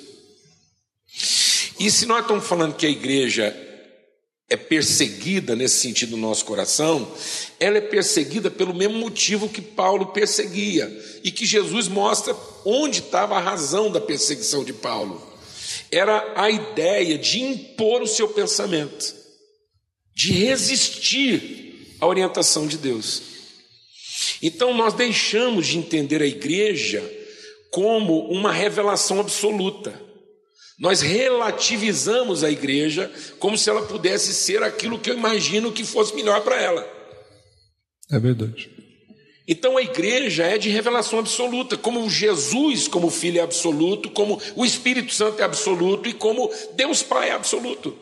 [1.79, 3.55] E se nós estamos falando que a igreja
[4.49, 7.11] é perseguida nesse sentido no nosso coração,
[7.59, 10.91] ela é perseguida pelo mesmo motivo que Paulo perseguia
[11.25, 15.21] e que Jesus mostra onde estava a razão da perseguição de Paulo.
[15.91, 19.15] Era a ideia de impor o seu pensamento,
[20.15, 23.23] de resistir à orientação de Deus.
[24.41, 27.03] Então nós deixamos de entender a igreja
[27.71, 30.07] como uma revelação absoluta.
[30.79, 36.15] Nós relativizamos a igreja como se ela pudesse ser aquilo que eu imagino que fosse
[36.15, 36.87] melhor para ela.
[38.11, 38.71] É verdade.
[39.49, 44.65] Então a igreja é de revelação absoluta, como Jesus, como Filho é absoluto, como o
[44.65, 47.97] Espírito Santo é absoluto e como Deus Pai é absoluto.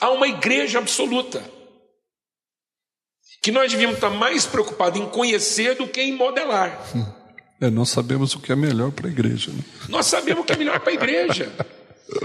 [0.00, 1.44] Há uma igreja absoluta.
[3.42, 6.80] Que nós devíamos estar mais preocupados em conhecer do que em modelar.
[7.62, 9.52] É, nós sabemos o que é melhor para a igreja.
[9.52, 9.62] Né?
[9.88, 11.52] Nós sabemos o que é melhor para a igreja.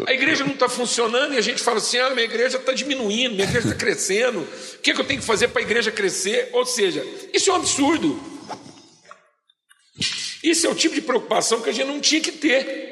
[0.08, 3.36] A igreja não está funcionando e a gente fala assim: ah, minha igreja está diminuindo,
[3.36, 4.39] minha igreja está crescendo.
[4.39, 6.50] O que, é que eu tenho que fazer para a igreja crescer?
[6.54, 8.19] Ou seja, isso é um absurdo.
[10.43, 12.88] Isso é o tipo de preocupação que a gente não tinha que ter.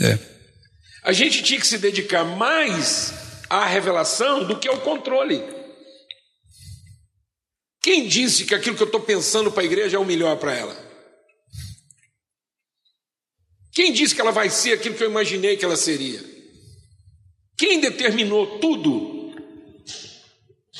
[0.00, 0.18] É.
[1.04, 3.14] A gente tinha que se dedicar mais
[3.48, 5.55] à revelação do que ao controle.
[7.86, 10.52] Quem disse que aquilo que eu estou pensando para a igreja é o melhor para
[10.52, 10.76] ela?
[13.70, 16.20] Quem disse que ela vai ser aquilo que eu imaginei que ela seria?
[17.56, 19.32] Quem determinou tudo?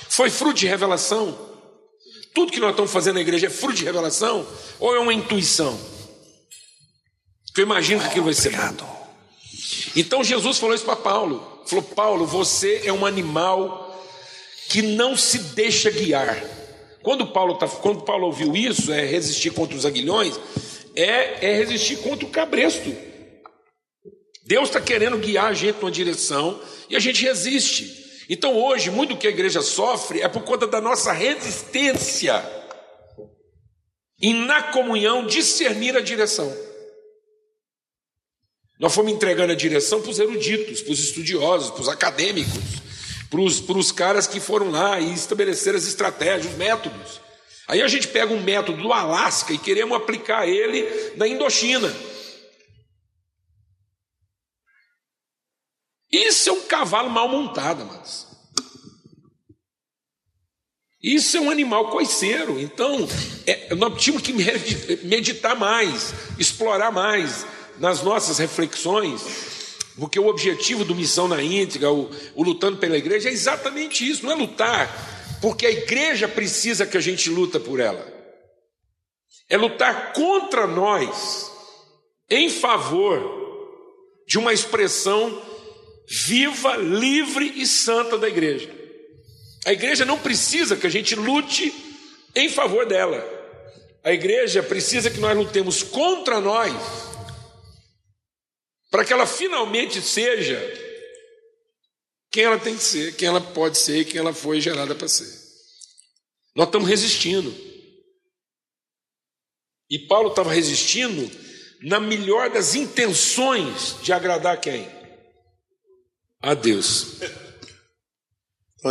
[0.09, 1.39] Foi fruto de revelação?
[2.35, 4.45] Tudo que nós estamos fazendo na igreja é fruto de revelação?
[4.81, 5.79] Ou é uma intuição?
[7.55, 8.51] Que eu imagino que aquilo vai ser.
[8.51, 9.15] Bom.
[9.95, 11.63] Então Jesus falou isso para Paulo.
[11.67, 13.97] Falou: Paulo, você é um animal
[14.69, 16.66] que não se deixa guiar.
[17.07, 20.41] Quando Paulo, tá, quando Paulo ouviu isso, é resistir contra os aguilhões,
[20.93, 22.93] é, é resistir contra o cabresto.
[24.45, 28.25] Deus está querendo guiar a gente numa direção e a gente resiste.
[28.29, 32.45] Então hoje, muito do que a igreja sofre é por conta da nossa resistência
[34.21, 36.53] em na comunhão discernir a direção.
[38.81, 42.83] Nós fomos entregando a direção para os eruditos, para os estudiosos, para os acadêmicos,
[43.31, 47.21] para os, caras que foram lá e estabeleceram as estratégias, os métodos.
[47.69, 51.93] Aí a gente pega um método do Alasca e queremos aplicar ele na Indochina.
[56.11, 58.27] Isso é um cavalo mal montado, mas
[61.03, 62.59] Isso é um animal coiceiro.
[62.61, 63.09] Então,
[63.47, 64.33] é, nós tínhamos que
[65.05, 67.45] meditar mais, explorar mais,
[67.79, 69.56] nas nossas reflexões,
[69.99, 74.25] porque o objetivo do Missão na Íntegra, o, o lutando pela igreja, é exatamente isso,
[74.25, 78.07] não é lutar, porque a igreja precisa que a gente luta por ela.
[79.49, 81.51] É lutar contra nós,
[82.29, 83.45] em favor
[84.27, 85.41] de uma expressão
[86.09, 88.71] viva, livre e santa da igreja.
[89.65, 91.73] A igreja não precisa que a gente lute
[92.35, 93.25] em favor dela.
[94.05, 96.73] A igreja precisa que nós lutemos contra nós
[98.97, 100.59] para que ela finalmente seja
[102.31, 105.07] quem ela tem que ser, quem ela pode ser e quem ela foi gerada para
[105.07, 105.31] ser.
[106.55, 107.55] Nós estamos resistindo.
[109.91, 111.31] E Paulo estava resistindo
[111.83, 114.89] na melhor das intenções de agradar quem?
[116.41, 117.21] A Deus.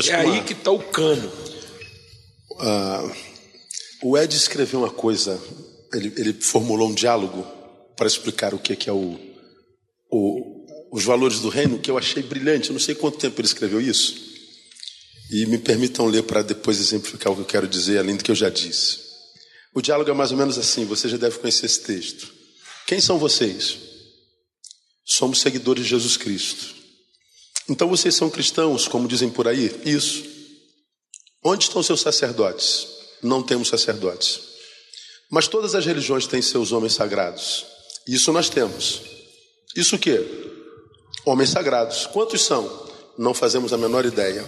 [0.08, 1.28] é aí que está o cano.
[2.52, 3.16] Uh,
[4.04, 5.42] o Ed escreveu uma coisa,
[5.92, 7.42] ele, ele formulou um diálogo
[7.98, 9.25] para explicar o que é o
[10.16, 12.70] o, os valores do reino, que eu achei brilhante.
[12.70, 14.16] Eu não sei quanto tempo ele escreveu isso.
[15.32, 18.32] E me permitam ler para depois exemplificar o que eu quero dizer, além do que
[18.32, 19.00] eu já disse.
[19.74, 22.32] O diálogo é mais ou menos assim, você já deve conhecer esse texto.
[22.88, 23.78] Quem são vocês?
[25.04, 26.74] Somos seguidores de Jesus Cristo.
[27.68, 29.76] Então vocês são cristãos, como dizem por aí?
[29.84, 30.24] Isso.
[31.44, 32.88] Onde estão seus sacerdotes?
[33.22, 34.40] Não temos sacerdotes.
[35.30, 37.66] Mas todas as religiões têm seus homens sagrados.
[38.08, 39.15] Isso nós temos.
[39.76, 40.24] Isso o quê?
[41.26, 42.06] Homens sagrados.
[42.08, 42.86] Quantos são?
[43.18, 44.46] Não fazemos a menor ideia.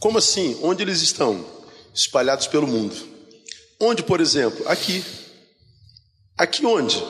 [0.00, 0.58] Como assim?
[0.62, 1.44] Onde eles estão?
[1.94, 2.94] Espalhados pelo mundo.
[3.80, 4.66] Onde, por exemplo?
[4.68, 5.04] Aqui.
[6.38, 7.02] Aqui onde?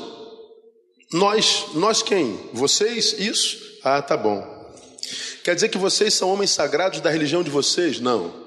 [1.12, 2.50] Nós, nós quem?
[2.52, 3.12] Vocês?
[3.18, 3.58] Isso?
[3.84, 4.56] Ah, tá bom.
[5.44, 8.00] Quer dizer que vocês são homens sagrados da religião de vocês?
[8.00, 8.46] Não.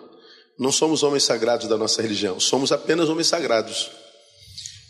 [0.59, 3.89] Não somos homens sagrados da nossa religião, somos apenas homens sagrados.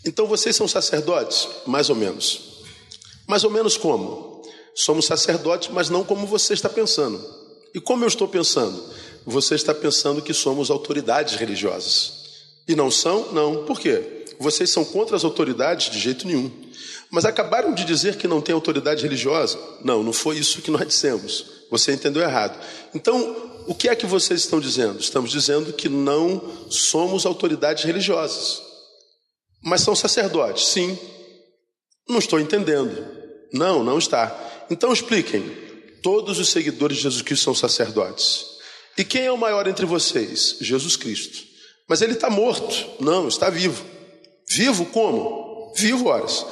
[0.03, 1.47] Então vocês são sacerdotes?
[1.67, 2.58] Mais ou menos.
[3.29, 4.41] Mais ou menos como?
[4.73, 7.23] Somos sacerdotes, mas não como você está pensando.
[7.75, 8.83] E como eu estou pensando?
[9.23, 12.11] Você está pensando que somos autoridades religiosas.
[12.67, 13.31] E não são?
[13.31, 13.65] Não.
[13.65, 14.25] Por quê?
[14.39, 15.91] Vocês são contra as autoridades?
[15.91, 16.51] De jeito nenhum.
[17.11, 19.59] Mas acabaram de dizer que não tem autoridade religiosa?
[19.83, 21.45] Não, não foi isso que nós dissemos.
[21.69, 22.59] Você entendeu errado.
[22.95, 23.35] Então,
[23.67, 24.99] o que é que vocês estão dizendo?
[24.99, 28.59] Estamos dizendo que não somos autoridades religiosas.
[29.61, 30.65] Mas são sacerdotes?
[30.69, 30.97] Sim.
[32.07, 33.18] Não estou entendendo.
[33.53, 34.65] Não, não está.
[34.69, 35.69] Então expliquem.
[36.01, 38.45] Todos os seguidores de Jesus Cristo são sacerdotes.
[38.97, 40.57] E quem é o maior entre vocês?
[40.61, 41.43] Jesus Cristo.
[41.87, 42.85] Mas ele está morto.
[42.99, 43.83] Não, está vivo.
[44.47, 45.73] Vivo como?
[45.75, 46.45] Vivo horas.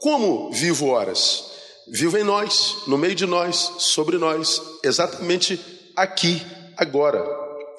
[0.00, 1.44] Como vivo horas?
[1.88, 5.60] Vivo em nós, no meio de nós, sobre nós, exatamente
[5.96, 6.40] aqui,
[6.76, 7.24] agora.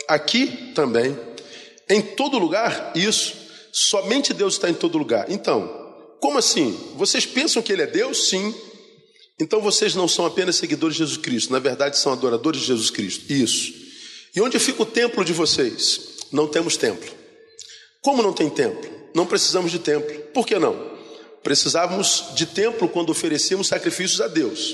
[0.07, 1.17] Aqui também.
[1.89, 3.33] Em todo lugar, isso.
[3.71, 5.29] Somente Deus está em todo lugar.
[5.29, 5.82] Então,
[6.23, 6.79] como assim?
[6.95, 8.29] Vocês pensam que Ele é Deus?
[8.29, 8.55] Sim.
[9.37, 12.89] Então vocês não são apenas seguidores de Jesus Cristo, na verdade são adoradores de Jesus
[12.89, 13.29] Cristo.
[13.29, 13.73] Isso.
[14.33, 15.99] E onde fica o templo de vocês?
[16.31, 17.13] Não temos templo.
[18.01, 18.89] Como não tem templo?
[19.13, 20.17] Não precisamos de templo.
[20.33, 20.93] Por que não?
[21.43, 24.73] Precisávamos de templo quando oferecíamos sacrifícios a Deus.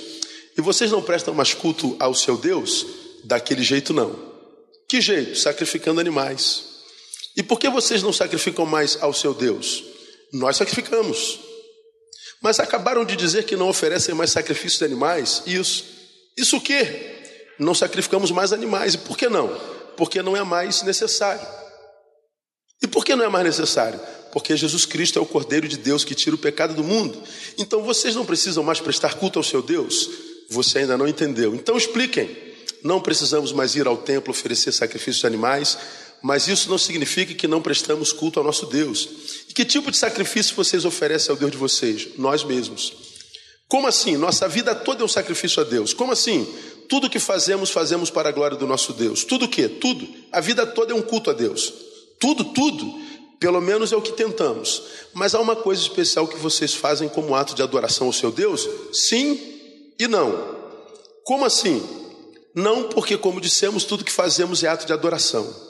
[0.55, 2.85] E vocês não prestam mais culto ao seu Deus?
[3.23, 4.15] Daquele jeito não.
[4.87, 5.35] Que jeito?
[5.35, 6.63] Sacrificando animais.
[7.35, 9.88] E por que vocês não sacrificam mais ao seu Deus?
[10.33, 11.39] Nós sacrificamos.
[12.41, 15.43] Mas acabaram de dizer que não oferecem mais sacrifícios de animais?
[15.45, 15.85] Isso.
[16.37, 17.17] Isso o quê?
[17.57, 18.93] Não sacrificamos mais animais.
[18.93, 19.49] E por que não?
[19.97, 21.45] Porque não é mais necessário.
[22.81, 23.99] E por que não é mais necessário?
[24.31, 27.21] Porque Jesus Cristo é o Cordeiro de Deus que tira o pecado do mundo.
[27.57, 30.09] Então vocês não precisam mais prestar culto ao seu Deus?
[30.49, 31.53] Você ainda não entendeu.
[31.53, 32.49] Então expliquem
[32.83, 35.77] não precisamos mais ir ao templo oferecer sacrifícios de animais,
[36.21, 39.07] mas isso não significa que não prestamos culto ao nosso Deus.
[39.49, 42.09] E que tipo de sacrifício vocês oferecem ao Deus de vocês?
[42.17, 42.93] Nós mesmos.
[43.67, 44.17] Como assim?
[44.17, 45.93] Nossa vida toda é um sacrifício a Deus.
[45.93, 46.47] Como assim?
[46.89, 49.23] Tudo que fazemos, fazemos para a glória do nosso Deus.
[49.23, 49.69] Tudo o quê?
[49.69, 50.07] Tudo.
[50.31, 51.71] A vida toda é um culto a Deus.
[52.19, 52.99] Tudo, tudo.
[53.39, 54.81] Pelo menos é o que tentamos.
[55.13, 58.67] Mas há uma coisa especial que vocês fazem como ato de adoração ao seu Deus?
[58.91, 59.39] Sim
[59.99, 60.57] e não.
[61.23, 61.81] Como assim?
[62.55, 65.68] Não porque, como dissemos, tudo que fazemos é ato de adoração.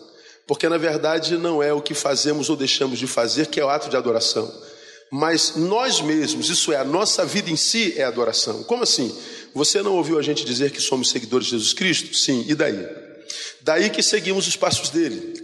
[0.49, 3.69] Porque, na verdade, não é o que fazemos ou deixamos de fazer que é o
[3.69, 4.51] ato de adoração.
[5.11, 8.63] Mas nós mesmos, isso é, a nossa vida em si é adoração.
[8.63, 9.15] Como assim?
[9.53, 12.17] Você não ouviu a gente dizer que somos seguidores de Jesus Cristo?
[12.17, 12.83] Sim, e daí?
[13.61, 15.39] Daí que seguimos os passos dele.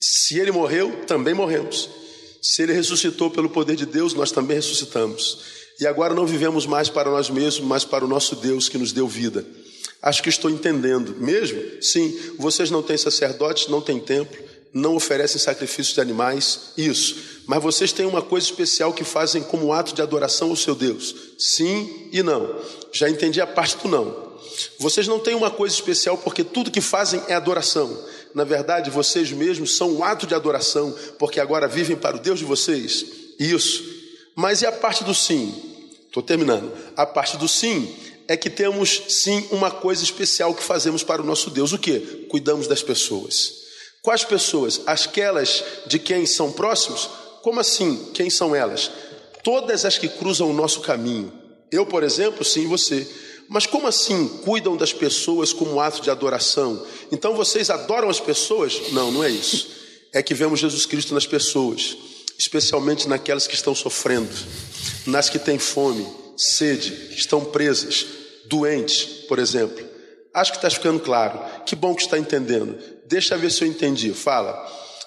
[0.00, 1.90] Se ele morreu, também morremos.
[2.40, 5.40] Se ele ressuscitou pelo poder de Deus, nós também ressuscitamos.
[5.78, 8.92] E agora não vivemos mais para nós mesmos, mas para o nosso Deus que nos
[8.92, 9.44] deu vida.
[10.02, 11.16] Acho que estou entendendo.
[11.18, 11.60] Mesmo?
[11.82, 14.38] Sim, vocês não têm sacerdotes, não têm templo,
[14.72, 17.42] não oferecem sacrifícios de animais, isso.
[17.46, 21.14] Mas vocês têm uma coisa especial que fazem como ato de adoração ao seu Deus.
[21.38, 22.60] Sim e não.
[22.92, 24.28] Já entendi a parte do não.
[24.78, 28.04] Vocês não têm uma coisa especial porque tudo que fazem é adoração.
[28.34, 32.38] Na verdade, vocês mesmos são um ato de adoração, porque agora vivem para o Deus
[32.38, 33.04] de vocês.
[33.38, 33.82] Isso.
[34.34, 35.54] Mas e a parte do sim?
[36.06, 36.70] Estou terminando.
[36.96, 37.94] A parte do sim
[38.28, 41.72] é que temos sim uma coisa especial que fazemos para o nosso Deus.
[41.72, 41.98] O que?
[42.28, 43.54] Cuidamos das pessoas.
[44.02, 44.82] Quais pessoas?
[44.86, 47.08] Aquelas de quem são próximos?
[47.42, 48.10] Como assim?
[48.12, 48.90] Quem são elas?
[49.42, 51.32] Todas as que cruzam o nosso caminho.
[51.72, 53.08] Eu, por exemplo, sim, você.
[53.48, 56.86] Mas como assim cuidam das pessoas como ato de adoração?
[57.10, 58.92] Então vocês adoram as pessoas?
[58.92, 59.68] Não, não é isso.
[60.12, 61.96] É que vemos Jesus Cristo nas pessoas,
[62.38, 64.34] especialmente naquelas que estão sofrendo,
[65.06, 66.06] nas que têm fome,
[66.38, 68.06] sede, que estão presas,
[68.46, 69.84] doentes, por exemplo.
[70.32, 71.40] Acho que está ficando claro.
[71.66, 72.78] Que bom que está entendendo.
[73.06, 74.12] Deixa eu ver se eu entendi.
[74.12, 74.56] Fala.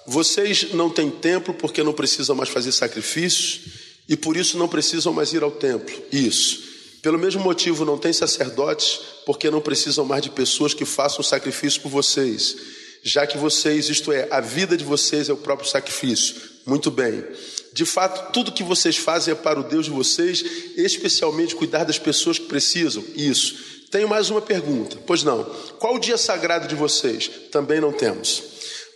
[0.06, 3.60] Vocês não têm templo porque não precisam mais fazer sacrifícios
[4.08, 6.02] e por isso não precisam mais ir ao templo.
[6.12, 6.70] Isso.
[7.00, 11.80] Pelo mesmo motivo, não tem sacerdotes porque não precisam mais de pessoas que façam sacrifício
[11.80, 12.56] por vocês,
[13.02, 16.36] já que vocês, isto é, a vida de vocês é o próprio sacrifício.
[16.64, 17.24] Muito bem.
[17.72, 20.44] De fato, tudo que vocês fazem é para o Deus de vocês,
[20.76, 23.02] especialmente cuidar das pessoas que precisam.
[23.16, 23.72] Isso.
[23.90, 24.98] Tenho mais uma pergunta.
[25.06, 25.44] Pois não.
[25.78, 27.30] Qual o dia sagrado de vocês?
[27.50, 28.42] Também não temos.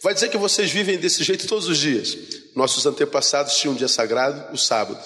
[0.02, 2.16] Vai dizer que vocês vivem desse jeito todos os dias.
[2.54, 5.00] Nossos antepassados tinham um dia sagrado, o sábado.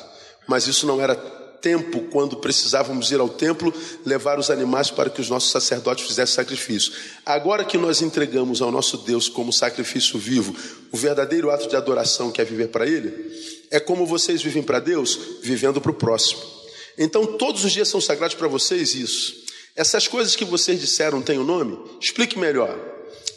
[0.47, 1.15] Mas isso não era
[1.61, 3.73] tempo, quando precisávamos ir ao templo,
[4.05, 6.93] levar os animais para que os nossos sacerdotes fizessem sacrifício.
[7.25, 10.55] Agora que nós entregamos ao nosso Deus como sacrifício vivo,
[10.91, 14.81] o verdadeiro ato de adoração que é viver para Ele, é como vocês vivem para
[14.81, 16.41] Deus, vivendo para o próximo.
[16.99, 19.35] Então, todos os dias são sagrados para vocês isso.
[19.77, 21.79] Essas coisas que vocês disseram têm o um nome?
[22.01, 22.79] Explique melhor.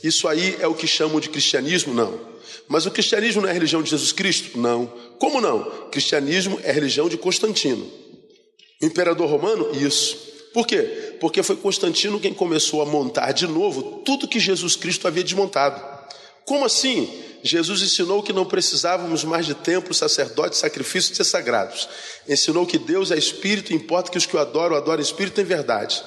[0.04, 1.94] Isso aí é o que chamam de cristianismo?
[1.94, 2.20] Não.
[2.68, 4.58] Mas o cristianismo não é a religião de Jesus Cristo?
[4.58, 4.88] Não.
[5.20, 5.64] Como não?
[5.92, 7.90] cristianismo é a religião de Constantino.
[8.82, 9.70] Imperador romano?
[9.74, 10.18] Isso.
[10.54, 11.16] Por quê?
[11.20, 15.93] Porque foi Constantino quem começou a montar de novo tudo que Jesus Cristo havia desmontado.
[16.46, 17.24] Como assim?
[17.44, 21.90] Jesus ensinou que não precisávamos mais de templos, sacerdotes, sacrifícios e sagrados.
[22.28, 25.44] Ensinou que Deus é espírito e importa que os que o adoram, adorem espírito em
[25.44, 26.02] verdade.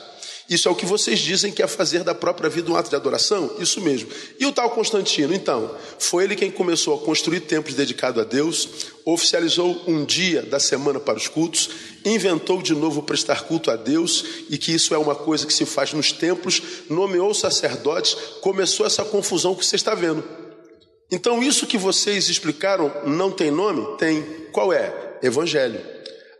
[0.48, 2.94] Isso é o que vocês dizem que é fazer da própria vida um ato de
[2.94, 3.56] adoração?
[3.58, 4.08] Isso mesmo.
[4.38, 5.74] E o tal Constantino, então?
[5.98, 8.68] Foi ele quem começou a construir templos dedicados a Deus,
[9.04, 11.70] oficializou um dia da semana para os cultos,
[12.04, 15.66] inventou de novo prestar culto a Deus e que isso é uma coisa que se
[15.66, 20.22] faz nos templos, nomeou sacerdotes, começou essa confusão que você está vendo.
[21.10, 23.96] Então, isso que vocês explicaram não tem nome?
[23.96, 24.22] Tem.
[24.52, 25.18] Qual é?
[25.22, 25.95] Evangelho.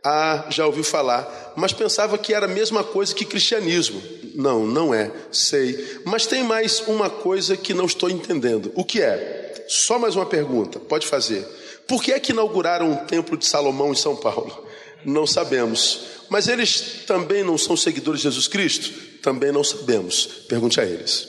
[0.08, 4.00] Ah, já ouviu falar, mas pensava que era a mesma coisa que cristianismo.
[4.36, 6.00] Não, não é, sei.
[6.04, 8.70] Mas tem mais uma coisa que não estou entendendo.
[8.76, 9.64] O que é?
[9.66, 11.44] Só mais uma pergunta, pode fazer.
[11.88, 14.68] Por que é que inauguraram um templo de Salomão em São Paulo?
[15.04, 16.02] Não sabemos.
[16.30, 18.92] Mas eles também não são seguidores de Jesus Cristo?
[19.20, 20.24] Também não sabemos.
[20.48, 21.26] Pergunte a eles.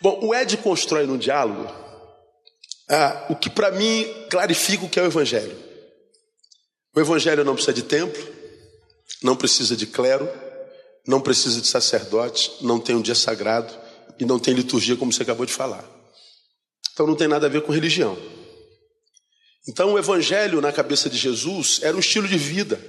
[0.00, 1.72] Bom, o Ed constrói no diálogo
[2.90, 5.67] ah, o que para mim clarifica o que é o Evangelho.
[6.98, 8.28] O evangelho não precisa de templo,
[9.22, 10.28] não precisa de clero,
[11.06, 13.72] não precisa de sacerdote, não tem um dia sagrado
[14.18, 15.88] e não tem liturgia, como você acabou de falar.
[16.92, 18.18] Então não tem nada a ver com religião.
[19.68, 22.84] Então o evangelho na cabeça de Jesus era um estilo de vida.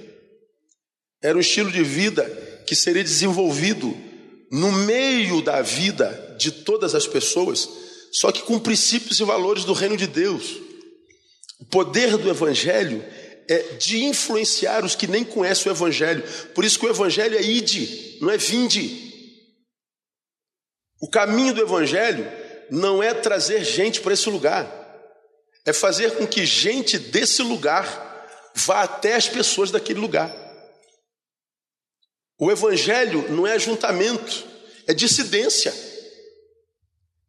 [1.22, 2.24] Era um estilo de vida
[2.66, 3.96] que seria desenvolvido
[4.50, 7.68] no meio da vida de todas as pessoas,
[8.10, 10.56] só que com princípios e valores do reino de Deus.
[11.60, 13.04] O poder do evangelho
[13.50, 16.22] é de influenciar os que nem conhecem o evangelho.
[16.54, 19.10] Por isso que o evangelho é ide, não é vinde.
[21.00, 22.30] O caminho do evangelho
[22.70, 24.70] não é trazer gente para esse lugar,
[25.66, 28.08] é fazer com que gente desse lugar
[28.54, 30.32] vá até as pessoas daquele lugar.
[32.38, 34.46] O evangelho não é ajuntamento,
[34.86, 35.74] é dissidência.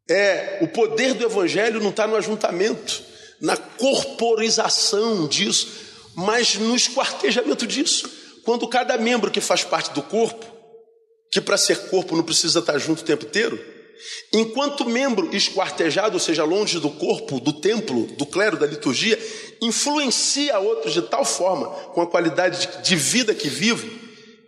[0.08, 3.04] É o poder do evangelho não está no ajuntamento,
[3.42, 8.09] na corporização disso, mas no esquartejamento disso.
[8.43, 10.45] Quando cada membro que faz parte do corpo,
[11.32, 13.59] que para ser corpo não precisa estar junto o tempo inteiro,
[14.34, 19.18] enquanto membro esquartejado, ou seja, longe do corpo, do templo, do clero, da liturgia,
[19.62, 24.01] influencia outros de tal forma, com a qualidade de vida que vive,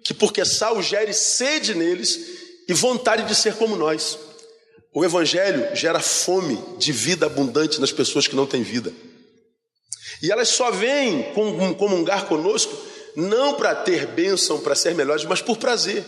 [0.03, 2.19] que porque sal gere sede neles
[2.67, 4.17] e vontade de ser como nós.
[4.93, 8.93] O Evangelho gera fome de vida abundante nas pessoas que não têm vida.
[10.23, 11.33] E elas só vêm
[11.77, 12.73] comungar conosco
[13.13, 16.01] não para ter bênção, para ser melhores, mas por prazer.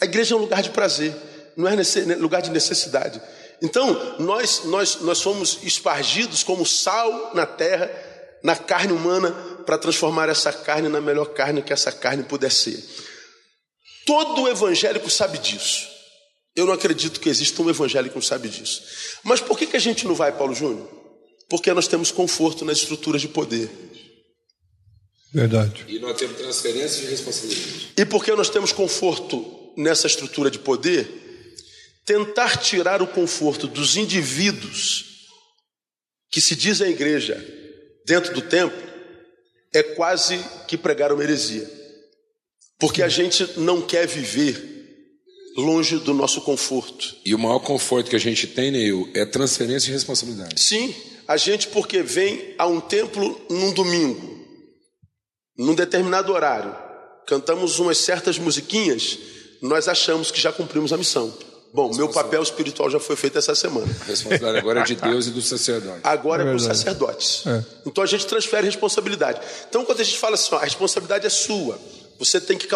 [0.00, 1.12] A igreja é um lugar de prazer,
[1.56, 3.20] não é né, lugar de necessidade.
[3.60, 7.90] Então, nós, nós, nós fomos espargidos como sal na terra,
[8.44, 9.32] na carne humana,
[9.66, 12.82] para transformar essa carne na melhor carne que essa carne puder ser.
[14.06, 15.88] Todo evangélico sabe disso.
[16.54, 18.80] Eu não acredito que exista um evangélico que não sabe disso.
[19.24, 20.88] Mas por que, que a gente não vai, Paulo Júnior?
[21.48, 23.70] Porque nós temos conforto nas estruturas de poder.
[25.32, 25.84] Verdade.
[25.88, 27.92] E nós temos transferência de responsabilidade.
[27.96, 31.08] E porque nós temos conforto nessa estrutura de poder,
[32.04, 35.04] tentar tirar o conforto dos indivíduos
[36.30, 37.36] que se dizem a igreja
[38.04, 38.88] dentro do templo
[39.72, 41.70] é quase que pregar uma heresia.
[42.78, 44.76] Porque a gente não quer viver
[45.56, 47.16] longe do nosso conforto.
[47.24, 50.60] E o maior conforto que a gente tem, Neil, é transferência de responsabilidade.
[50.60, 50.94] Sim,
[51.28, 54.46] a gente porque vem a um templo num domingo,
[55.58, 56.74] num determinado horário,
[57.26, 59.18] cantamos umas certas musiquinhas,
[59.60, 61.32] nós achamos que já cumprimos a missão.
[61.74, 63.86] Bom, meu papel espiritual já foi feito essa semana.
[64.00, 66.00] A responsabilidade agora é de Deus e do sacerdote.
[66.02, 67.46] Agora é, é dos sacerdotes.
[67.46, 67.62] É.
[67.84, 69.38] Então a gente transfere responsabilidade.
[69.68, 71.78] Então quando a gente fala assim, ó, a responsabilidade é sua,
[72.18, 72.66] você tem que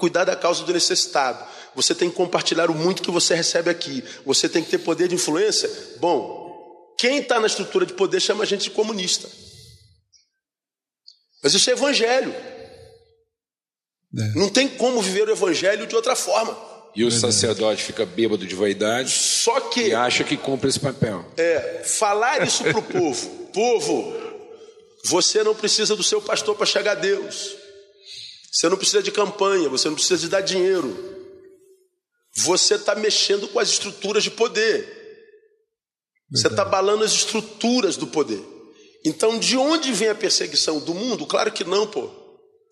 [0.00, 1.44] cuidar da causa do necessitado.
[1.76, 4.02] Você tem que compartilhar o muito que você recebe aqui.
[4.26, 5.70] Você tem que ter poder de influência.
[6.00, 6.41] Bom,
[7.02, 9.28] quem está na estrutura de poder chama a gente de comunista.
[11.42, 12.32] Mas isso é evangelho.
[14.16, 14.38] É.
[14.38, 16.56] Não tem como viver o evangelho de outra forma.
[16.94, 19.10] E o sacerdote fica bêbado de vaidade.
[19.10, 19.88] Só que.
[19.88, 21.28] E acha que cumpre esse papel.
[21.36, 23.42] É, falar isso para o povo.
[23.52, 24.14] Povo,
[25.04, 27.54] você não precisa do seu pastor para chegar a Deus.
[28.50, 30.96] Você não precisa de campanha, você não precisa de dar dinheiro.
[32.34, 35.01] Você está mexendo com as estruturas de poder.
[36.32, 38.40] Você está balando as estruturas do poder.
[39.04, 40.78] Então, de onde vem a perseguição?
[40.78, 41.26] Do mundo?
[41.26, 42.08] Claro que não, pô.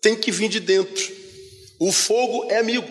[0.01, 1.13] Tem que vir de dentro.
[1.79, 2.87] O fogo é amigo.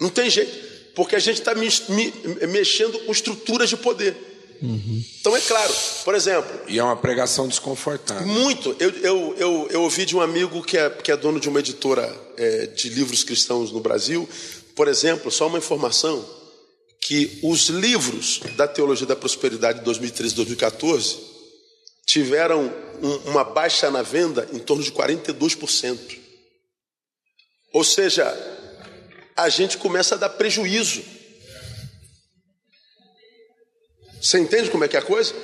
[0.00, 0.70] Não tem jeito.
[0.94, 4.16] Porque a gente está me, me, mexendo com estruturas de poder.
[4.62, 5.02] Uhum.
[5.20, 5.72] Então é claro,
[6.04, 6.60] por exemplo.
[6.68, 8.26] E é uma pregação desconfortável.
[8.26, 8.76] Muito.
[8.78, 11.60] Eu, eu, eu, eu ouvi de um amigo que é, que é dono de uma
[11.60, 14.28] editora é, de livros cristãos no Brasil,
[14.74, 16.24] por exemplo, só uma informação,
[17.00, 21.18] que os livros da Teologia da Prosperidade de 2013 e 2014
[22.06, 22.66] tiveram
[23.02, 26.18] um, uma baixa na venda em torno de 42%.
[27.72, 28.26] Ou seja,
[29.36, 31.02] a gente começa a dar prejuízo
[34.20, 35.34] você entende como é que é a coisa?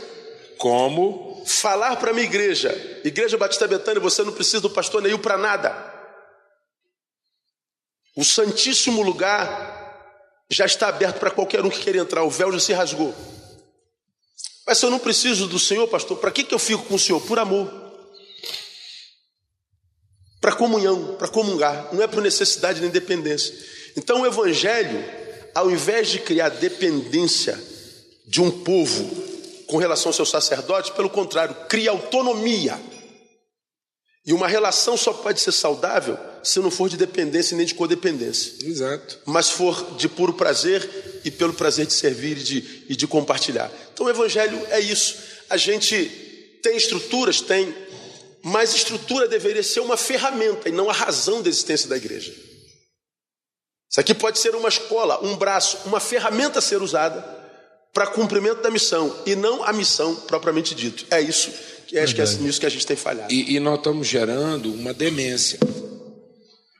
[0.58, 1.42] Como?
[1.46, 2.70] Falar para a minha igreja,
[3.04, 5.94] Igreja Batista Betânia, você não precisa do pastor Neil para nada.
[8.14, 9.75] O Santíssimo Lugar
[10.48, 13.14] já está aberto para qualquer um que queira entrar, o véu já se rasgou.
[14.66, 16.98] Mas se eu não preciso do Senhor, pastor, para que, que eu fico com o
[16.98, 17.20] Senhor?
[17.20, 17.72] Por amor.
[20.40, 23.54] Para comunhão, para comungar, não é por necessidade nem dependência.
[23.96, 25.04] Então o Evangelho,
[25.54, 27.60] ao invés de criar dependência
[28.26, 29.08] de um povo
[29.66, 32.78] com relação aos seus sacerdotes, pelo contrário, cria autonomia.
[34.24, 38.52] E uma relação só pode ser saudável se não for de dependência nem de codependência.
[38.64, 39.18] Exato.
[39.26, 43.70] Mas for de puro prazer e pelo prazer de servir e de, e de compartilhar.
[43.92, 45.16] Então o Evangelho é isso.
[45.50, 46.06] A gente
[46.62, 47.74] tem estruturas, tem,
[48.42, 52.32] Mas estrutura deveria ser uma ferramenta e não a razão da existência da igreja.
[53.90, 57.24] Isso aqui pode ser uma escola, um braço, uma ferramenta a ser usada
[57.92, 61.06] para cumprimento da missão e não a missão propriamente dito.
[61.10, 61.50] É isso,
[61.88, 63.32] que acho que é nisso que a gente tem falhado.
[63.32, 65.58] E, e nós estamos gerando uma demência.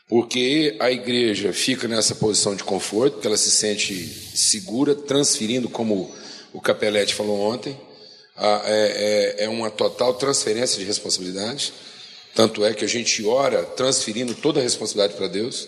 [0.09, 3.95] Porque a igreja fica nessa posição de conforto, porque ela se sente
[4.37, 6.15] segura, transferindo, como
[6.53, 7.77] o Capelete falou ontem,
[8.37, 11.73] é, é, é uma total transferência de responsabilidade.
[12.35, 15.67] Tanto é que a gente ora transferindo toda a responsabilidade para Deus.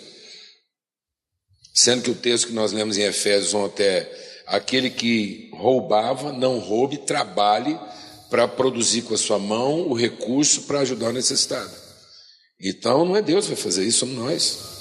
[1.75, 6.59] Sendo que o texto que nós lemos em Efésios ontem é: aquele que roubava, não
[6.59, 7.79] roube, trabalhe
[8.31, 11.88] para produzir com a sua mão o recurso para ajudar o necessitado.
[12.61, 14.79] Então não é Deus que vai fazer isso, somos nós.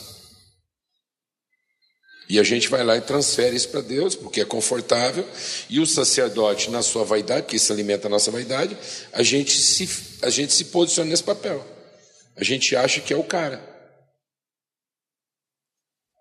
[2.30, 5.26] E a gente vai lá e transfere isso para Deus, porque é confortável.
[5.70, 8.78] E o sacerdote, na sua vaidade, que isso alimenta a nossa vaidade,
[9.14, 9.90] a gente se,
[10.22, 11.66] a gente se posiciona nesse papel.
[12.36, 13.64] A gente acha que é o cara.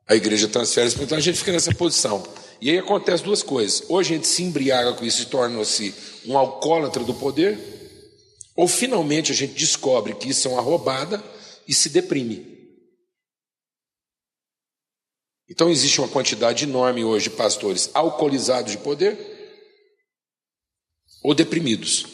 [0.09, 2.25] A igreja transfere isso, então a gente fica nessa posição.
[2.61, 3.83] E aí acontece duas coisas.
[3.89, 5.93] Ou a gente se embriaga com isso e torna-se
[6.25, 7.59] um alcoólatra do poder,
[8.55, 11.23] ou finalmente a gente descobre que isso é uma roubada
[11.67, 12.57] e se deprime.
[15.49, 19.17] Então existe uma quantidade enorme hoje de pastores alcoolizados de poder
[21.23, 22.07] ou deprimidos.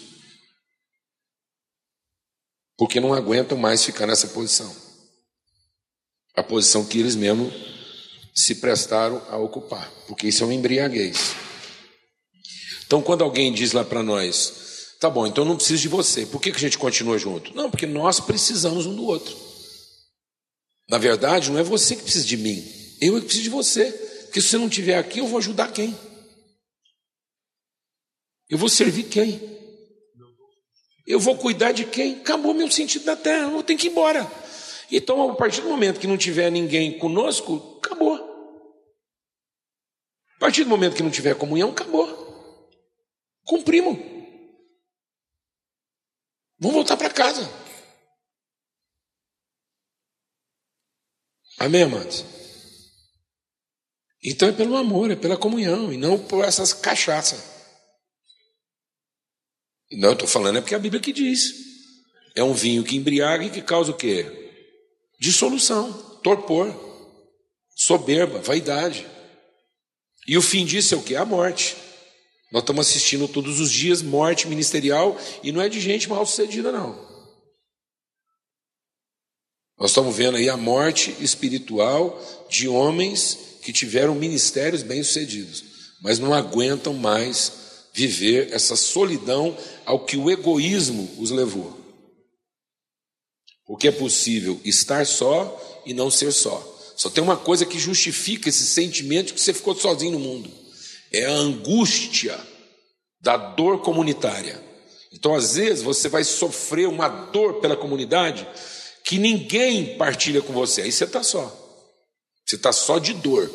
[2.76, 4.74] Porque não aguentam mais ficar nessa posição.
[6.34, 7.52] A posição que eles mesmos
[8.34, 11.34] se prestaram a ocupar, porque isso é um embriaguez.
[12.86, 14.61] Então, quando alguém diz lá para nós,
[15.02, 16.24] Tá bom, então eu não preciso de você.
[16.24, 17.52] Por que, que a gente continua junto?
[17.56, 19.36] Não, porque nós precisamos um do outro.
[20.88, 22.64] Na verdade, não é você que precisa de mim,
[23.00, 23.90] eu é que preciso de você.
[24.26, 25.98] Porque se você não estiver aqui, eu vou ajudar quem?
[28.48, 29.40] Eu vou servir quem?
[31.04, 32.20] Eu vou cuidar de quem?
[32.20, 34.30] Acabou meu sentido da terra, eu ter que ir embora.
[34.88, 38.14] Então, a partir do momento que não tiver ninguém conosco, acabou.
[40.36, 42.70] A partir do momento que não tiver comunhão, acabou.
[43.44, 44.11] Cumprimos.
[46.62, 47.42] Vamos voltar para casa.
[51.58, 52.24] Amém, amados?
[54.22, 57.42] Então é pelo amor, é pela comunhão, e não por essas cachaças.
[59.90, 61.52] Não, eu estou falando é porque a Bíblia que diz.
[62.36, 64.24] É um vinho que embriaga e que causa o quê?
[65.18, 65.92] Dissolução,
[66.22, 66.72] torpor,
[67.74, 69.04] soberba, vaidade.
[70.28, 71.16] E o fim disso é o quê?
[71.16, 71.76] A morte.
[72.52, 76.70] Nós estamos assistindo todos os dias morte ministerial e não é de gente mal sucedida,
[76.70, 77.10] não.
[79.78, 85.64] Nós estamos vendo aí a morte espiritual de homens que tiveram ministérios bem-sucedidos,
[86.02, 87.52] mas não aguentam mais
[87.94, 91.80] viver essa solidão ao que o egoísmo os levou.
[93.64, 96.68] Porque é possível estar só e não ser só.
[96.96, 100.61] Só tem uma coisa que justifica esse sentimento de que você ficou sozinho no mundo
[101.12, 102.38] é a angústia
[103.20, 104.62] da dor comunitária.
[105.12, 108.46] Então, às vezes, você vai sofrer uma dor pela comunidade
[109.04, 110.82] que ninguém partilha com você.
[110.82, 111.58] Aí você está só.
[112.46, 113.50] Você está só de dor,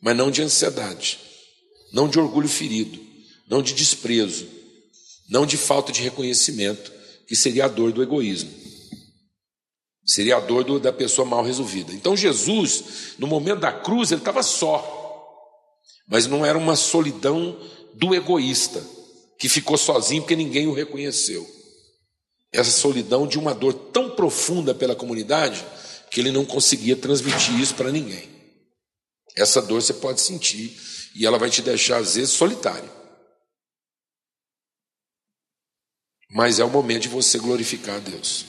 [0.00, 1.18] mas não de ansiedade,
[1.92, 2.98] não de orgulho ferido,
[3.48, 4.48] não de desprezo,
[5.28, 6.92] não de falta de reconhecimento,
[7.26, 8.50] que seria a dor do egoísmo.
[10.04, 11.92] Seria a dor do, da pessoa mal resolvida.
[11.92, 14.91] Então, Jesus, no momento da cruz, ele estava só.
[16.12, 17.58] Mas não era uma solidão
[17.94, 18.86] do egoísta,
[19.38, 21.48] que ficou sozinho porque ninguém o reconheceu.
[22.52, 25.64] Essa solidão de uma dor tão profunda pela comunidade
[26.10, 28.28] que ele não conseguia transmitir isso para ninguém.
[29.34, 30.78] Essa dor você pode sentir
[31.14, 32.90] e ela vai te deixar, às vezes, solitário.
[36.28, 38.44] Mas é o momento de você glorificar a Deus.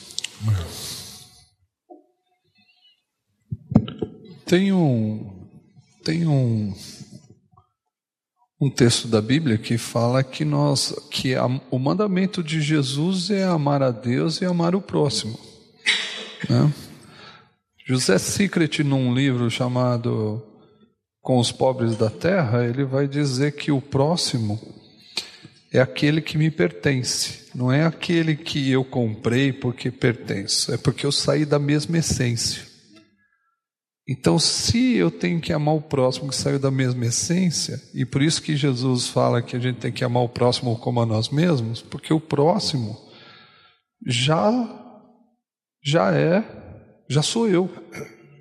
[4.46, 5.50] Tem um,
[6.04, 6.76] tem um,
[8.64, 13.44] um texto da Bíblia que fala que nós que a, o mandamento de Jesus é
[13.44, 15.38] amar a Deus e amar o próximo.
[16.50, 16.72] Né?
[17.86, 20.42] José Secret, num livro chamado
[21.22, 24.58] Com os Pobres da Terra, ele vai dizer que o próximo
[25.72, 31.06] é aquele que me pertence, não é aquele que eu comprei porque pertenço, é porque
[31.06, 32.73] eu saí da mesma essência.
[34.08, 38.22] Então, se eu tenho que amar o próximo que saiu da mesma essência, e por
[38.22, 41.30] isso que Jesus fala que a gente tem que amar o próximo como a nós
[41.30, 43.00] mesmos, porque o próximo
[44.06, 44.80] já
[45.82, 46.44] já é,
[47.10, 47.70] já sou eu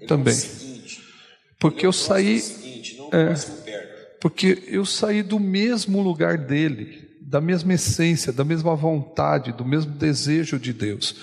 [0.08, 0.36] também.
[1.60, 2.40] Porque eu saí
[3.12, 3.34] é,
[4.20, 9.92] porque eu saí do mesmo lugar dele, da mesma essência, da mesma vontade, do mesmo
[9.92, 11.16] desejo de Deus.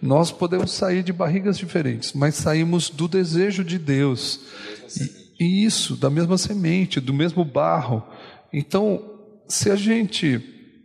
[0.00, 4.38] Nós podemos sair de barrigas diferentes, mas saímos do desejo de Deus.
[5.36, 8.04] E, isso, da mesma semente, do mesmo barro.
[8.52, 9.02] Então,
[9.48, 10.38] se a gente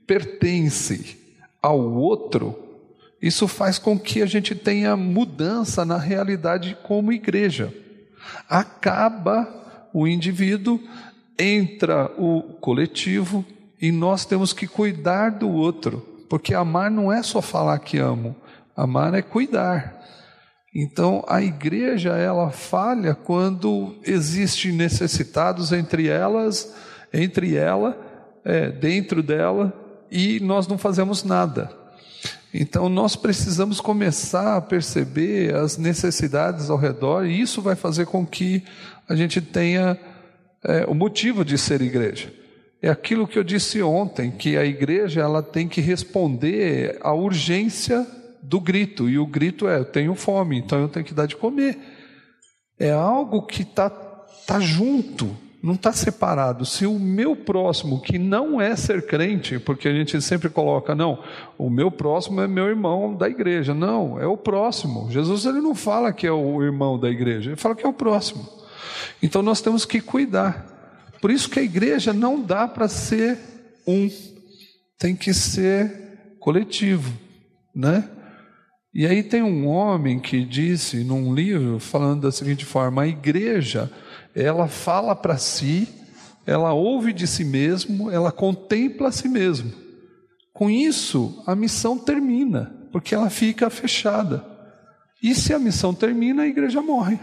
[0.07, 1.17] pertence
[1.61, 2.57] ao outro,
[3.21, 7.71] isso faz com que a gente tenha mudança na realidade como igreja.
[8.49, 9.47] Acaba
[9.93, 10.79] o indivíduo,
[11.37, 13.45] entra o coletivo
[13.83, 18.33] e nós temos que cuidar do outro, porque amar não é só falar que amo,
[18.73, 20.01] amar é cuidar.
[20.73, 26.73] Então a igreja ela falha quando existem necessitados entre elas,
[27.13, 27.97] entre ela,
[28.45, 29.73] é, dentro dela
[30.09, 31.69] e nós não fazemos nada.
[32.53, 38.25] Então nós precisamos começar a perceber as necessidades ao redor e isso vai fazer com
[38.25, 38.63] que
[39.09, 39.99] a gente tenha
[40.63, 42.42] é, o motivo de ser igreja.
[42.83, 48.05] É aquilo que eu disse ontem, que a igreja ela tem que responder à urgência
[48.41, 51.37] do grito, e o grito é: eu tenho fome, então eu tenho que dar de
[51.37, 51.79] comer.
[52.77, 56.65] É algo que está tá junto, não está separado.
[56.65, 61.23] Se o meu próximo, que não é ser crente, porque a gente sempre coloca, não,
[61.57, 63.73] o meu próximo é meu irmão da igreja.
[63.73, 65.09] Não, é o próximo.
[65.09, 67.93] Jesus ele não fala que é o irmão da igreja, ele fala que é o
[67.93, 68.45] próximo.
[69.21, 70.72] Então nós temos que cuidar.
[71.23, 73.39] Por isso que a igreja não dá para ser
[73.87, 74.11] um,
[74.99, 77.17] tem que ser coletivo,
[77.73, 78.09] né?
[78.93, 83.89] E aí tem um homem que disse num livro falando da seguinte forma: a igreja
[84.35, 85.87] ela fala para si,
[86.45, 89.71] ela ouve de si mesmo, ela contempla a si mesmo.
[90.51, 94.45] Com isso, a missão termina, porque ela fica fechada.
[95.23, 97.17] E se a missão termina, a igreja morre.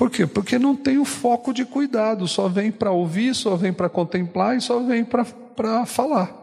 [0.00, 0.26] Por quê?
[0.26, 4.56] Porque não tem o foco de cuidado, só vem para ouvir, só vem para contemplar
[4.56, 6.34] e só vem para falar.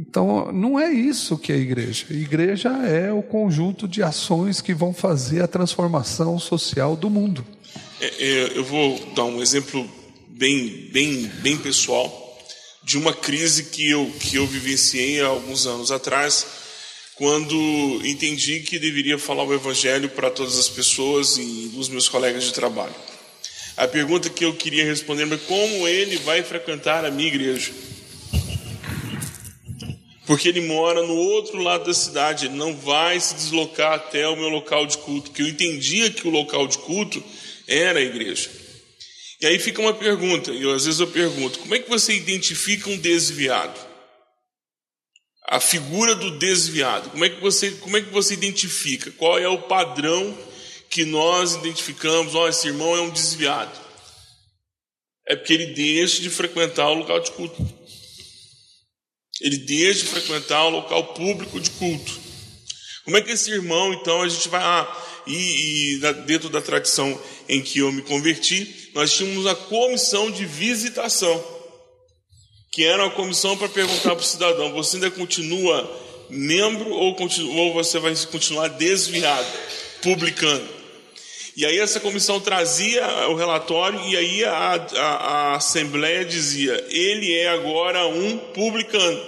[0.00, 2.06] Então, não é isso que é igreja.
[2.08, 7.44] Igreja é o conjunto de ações que vão fazer a transformação social do mundo.
[8.00, 9.86] É, é, eu vou dar um exemplo
[10.30, 12.10] bem, bem, bem pessoal
[12.82, 16.46] de uma crise que eu, que eu vivenciei há alguns anos atrás,
[17.22, 17.54] quando
[18.04, 22.52] entendi que deveria falar o Evangelho para todas as pessoas e dos meus colegas de
[22.52, 22.96] trabalho.
[23.76, 27.70] A pergunta que eu queria responder é como ele vai frequentar a minha igreja?
[30.26, 34.34] Porque ele mora no outro lado da cidade, ele não vai se deslocar até o
[34.34, 37.22] meu local de culto, porque eu entendia que o local de culto
[37.68, 38.50] era a igreja.
[39.40, 42.90] E aí fica uma pergunta, e às vezes eu pergunto: como é que você identifica
[42.90, 43.91] um desviado?
[45.52, 49.10] A figura do desviado, como é que você, como é que você identifica?
[49.10, 50.34] Qual é o padrão
[50.88, 52.34] que nós identificamos?
[52.34, 53.78] Oh, esse irmão é um desviado.
[55.28, 57.68] É porque ele deixa de frequentar o local de culto.
[59.42, 62.18] Ele deixa de frequentar o local público de culto.
[63.04, 64.62] Como é que esse irmão, então, a gente vai.
[64.62, 70.30] Ah, e, e dentro da tradição em que eu me converti, nós tínhamos a comissão
[70.30, 71.44] de visitação,
[72.72, 76.00] que era uma comissão para perguntar para o cidadão: você ainda continua
[76.30, 77.14] membro ou,
[77.54, 79.46] ou você vai continuar desviado,
[80.02, 80.82] publicando?
[81.54, 85.06] E aí essa comissão trazia o relatório e aí a, a,
[85.52, 89.22] a Assembleia dizia: ele é agora um publicano,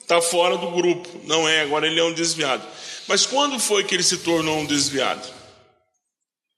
[0.00, 2.64] está fora do grupo, não é, agora ele é um desviado.
[3.08, 5.26] Mas quando foi que ele se tornou um desviado?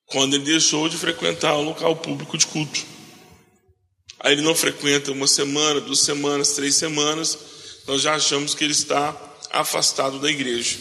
[0.05, 2.85] Quando ele deixou de frequentar o local público de culto.
[4.23, 7.37] Aí ele não frequenta uma semana, duas semanas, três semanas,
[7.87, 9.17] nós já achamos que ele está
[9.51, 10.79] afastado da igreja.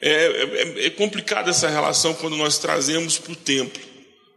[0.00, 3.80] É, é, é complicada essa relação quando nós trazemos para o templo.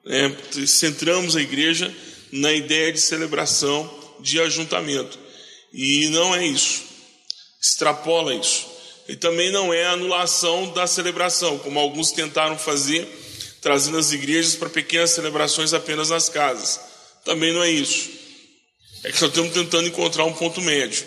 [0.05, 0.35] Né?
[0.67, 1.93] Centramos a igreja
[2.31, 5.17] na ideia de celebração, de ajuntamento.
[5.73, 6.83] E não é isso.
[7.59, 8.67] Extrapola isso.
[9.07, 13.07] E também não é anulação da celebração, como alguns tentaram fazer,
[13.59, 16.90] trazendo as igrejas para pequenas celebrações apenas nas casas.
[17.23, 18.09] Também não é isso.
[19.03, 21.05] É que só estamos tentando encontrar um ponto médio,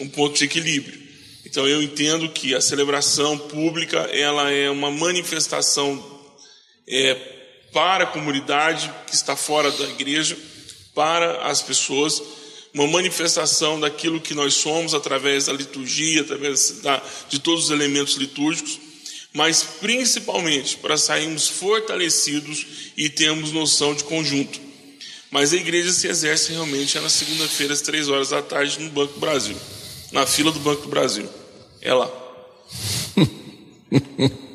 [0.00, 1.06] um ponto de equilíbrio.
[1.44, 6.04] Então eu entendo que a celebração pública ela é uma manifestação
[6.88, 7.14] é,
[7.72, 10.36] para a comunidade que está fora da igreja,
[10.94, 12.22] para as pessoas
[12.76, 18.16] uma manifestação daquilo que nós somos através da liturgia, através da, de todos os elementos
[18.16, 18.78] litúrgicos,
[19.32, 24.65] mas principalmente para sairmos fortalecidos e termos noção de conjunto.
[25.36, 28.88] Mas a igreja se exerce realmente é na segunda-feira, às três horas da tarde, no
[28.88, 29.54] Banco do Brasil,
[30.10, 31.28] na fila do Banco do Brasil.
[31.82, 32.10] É lá.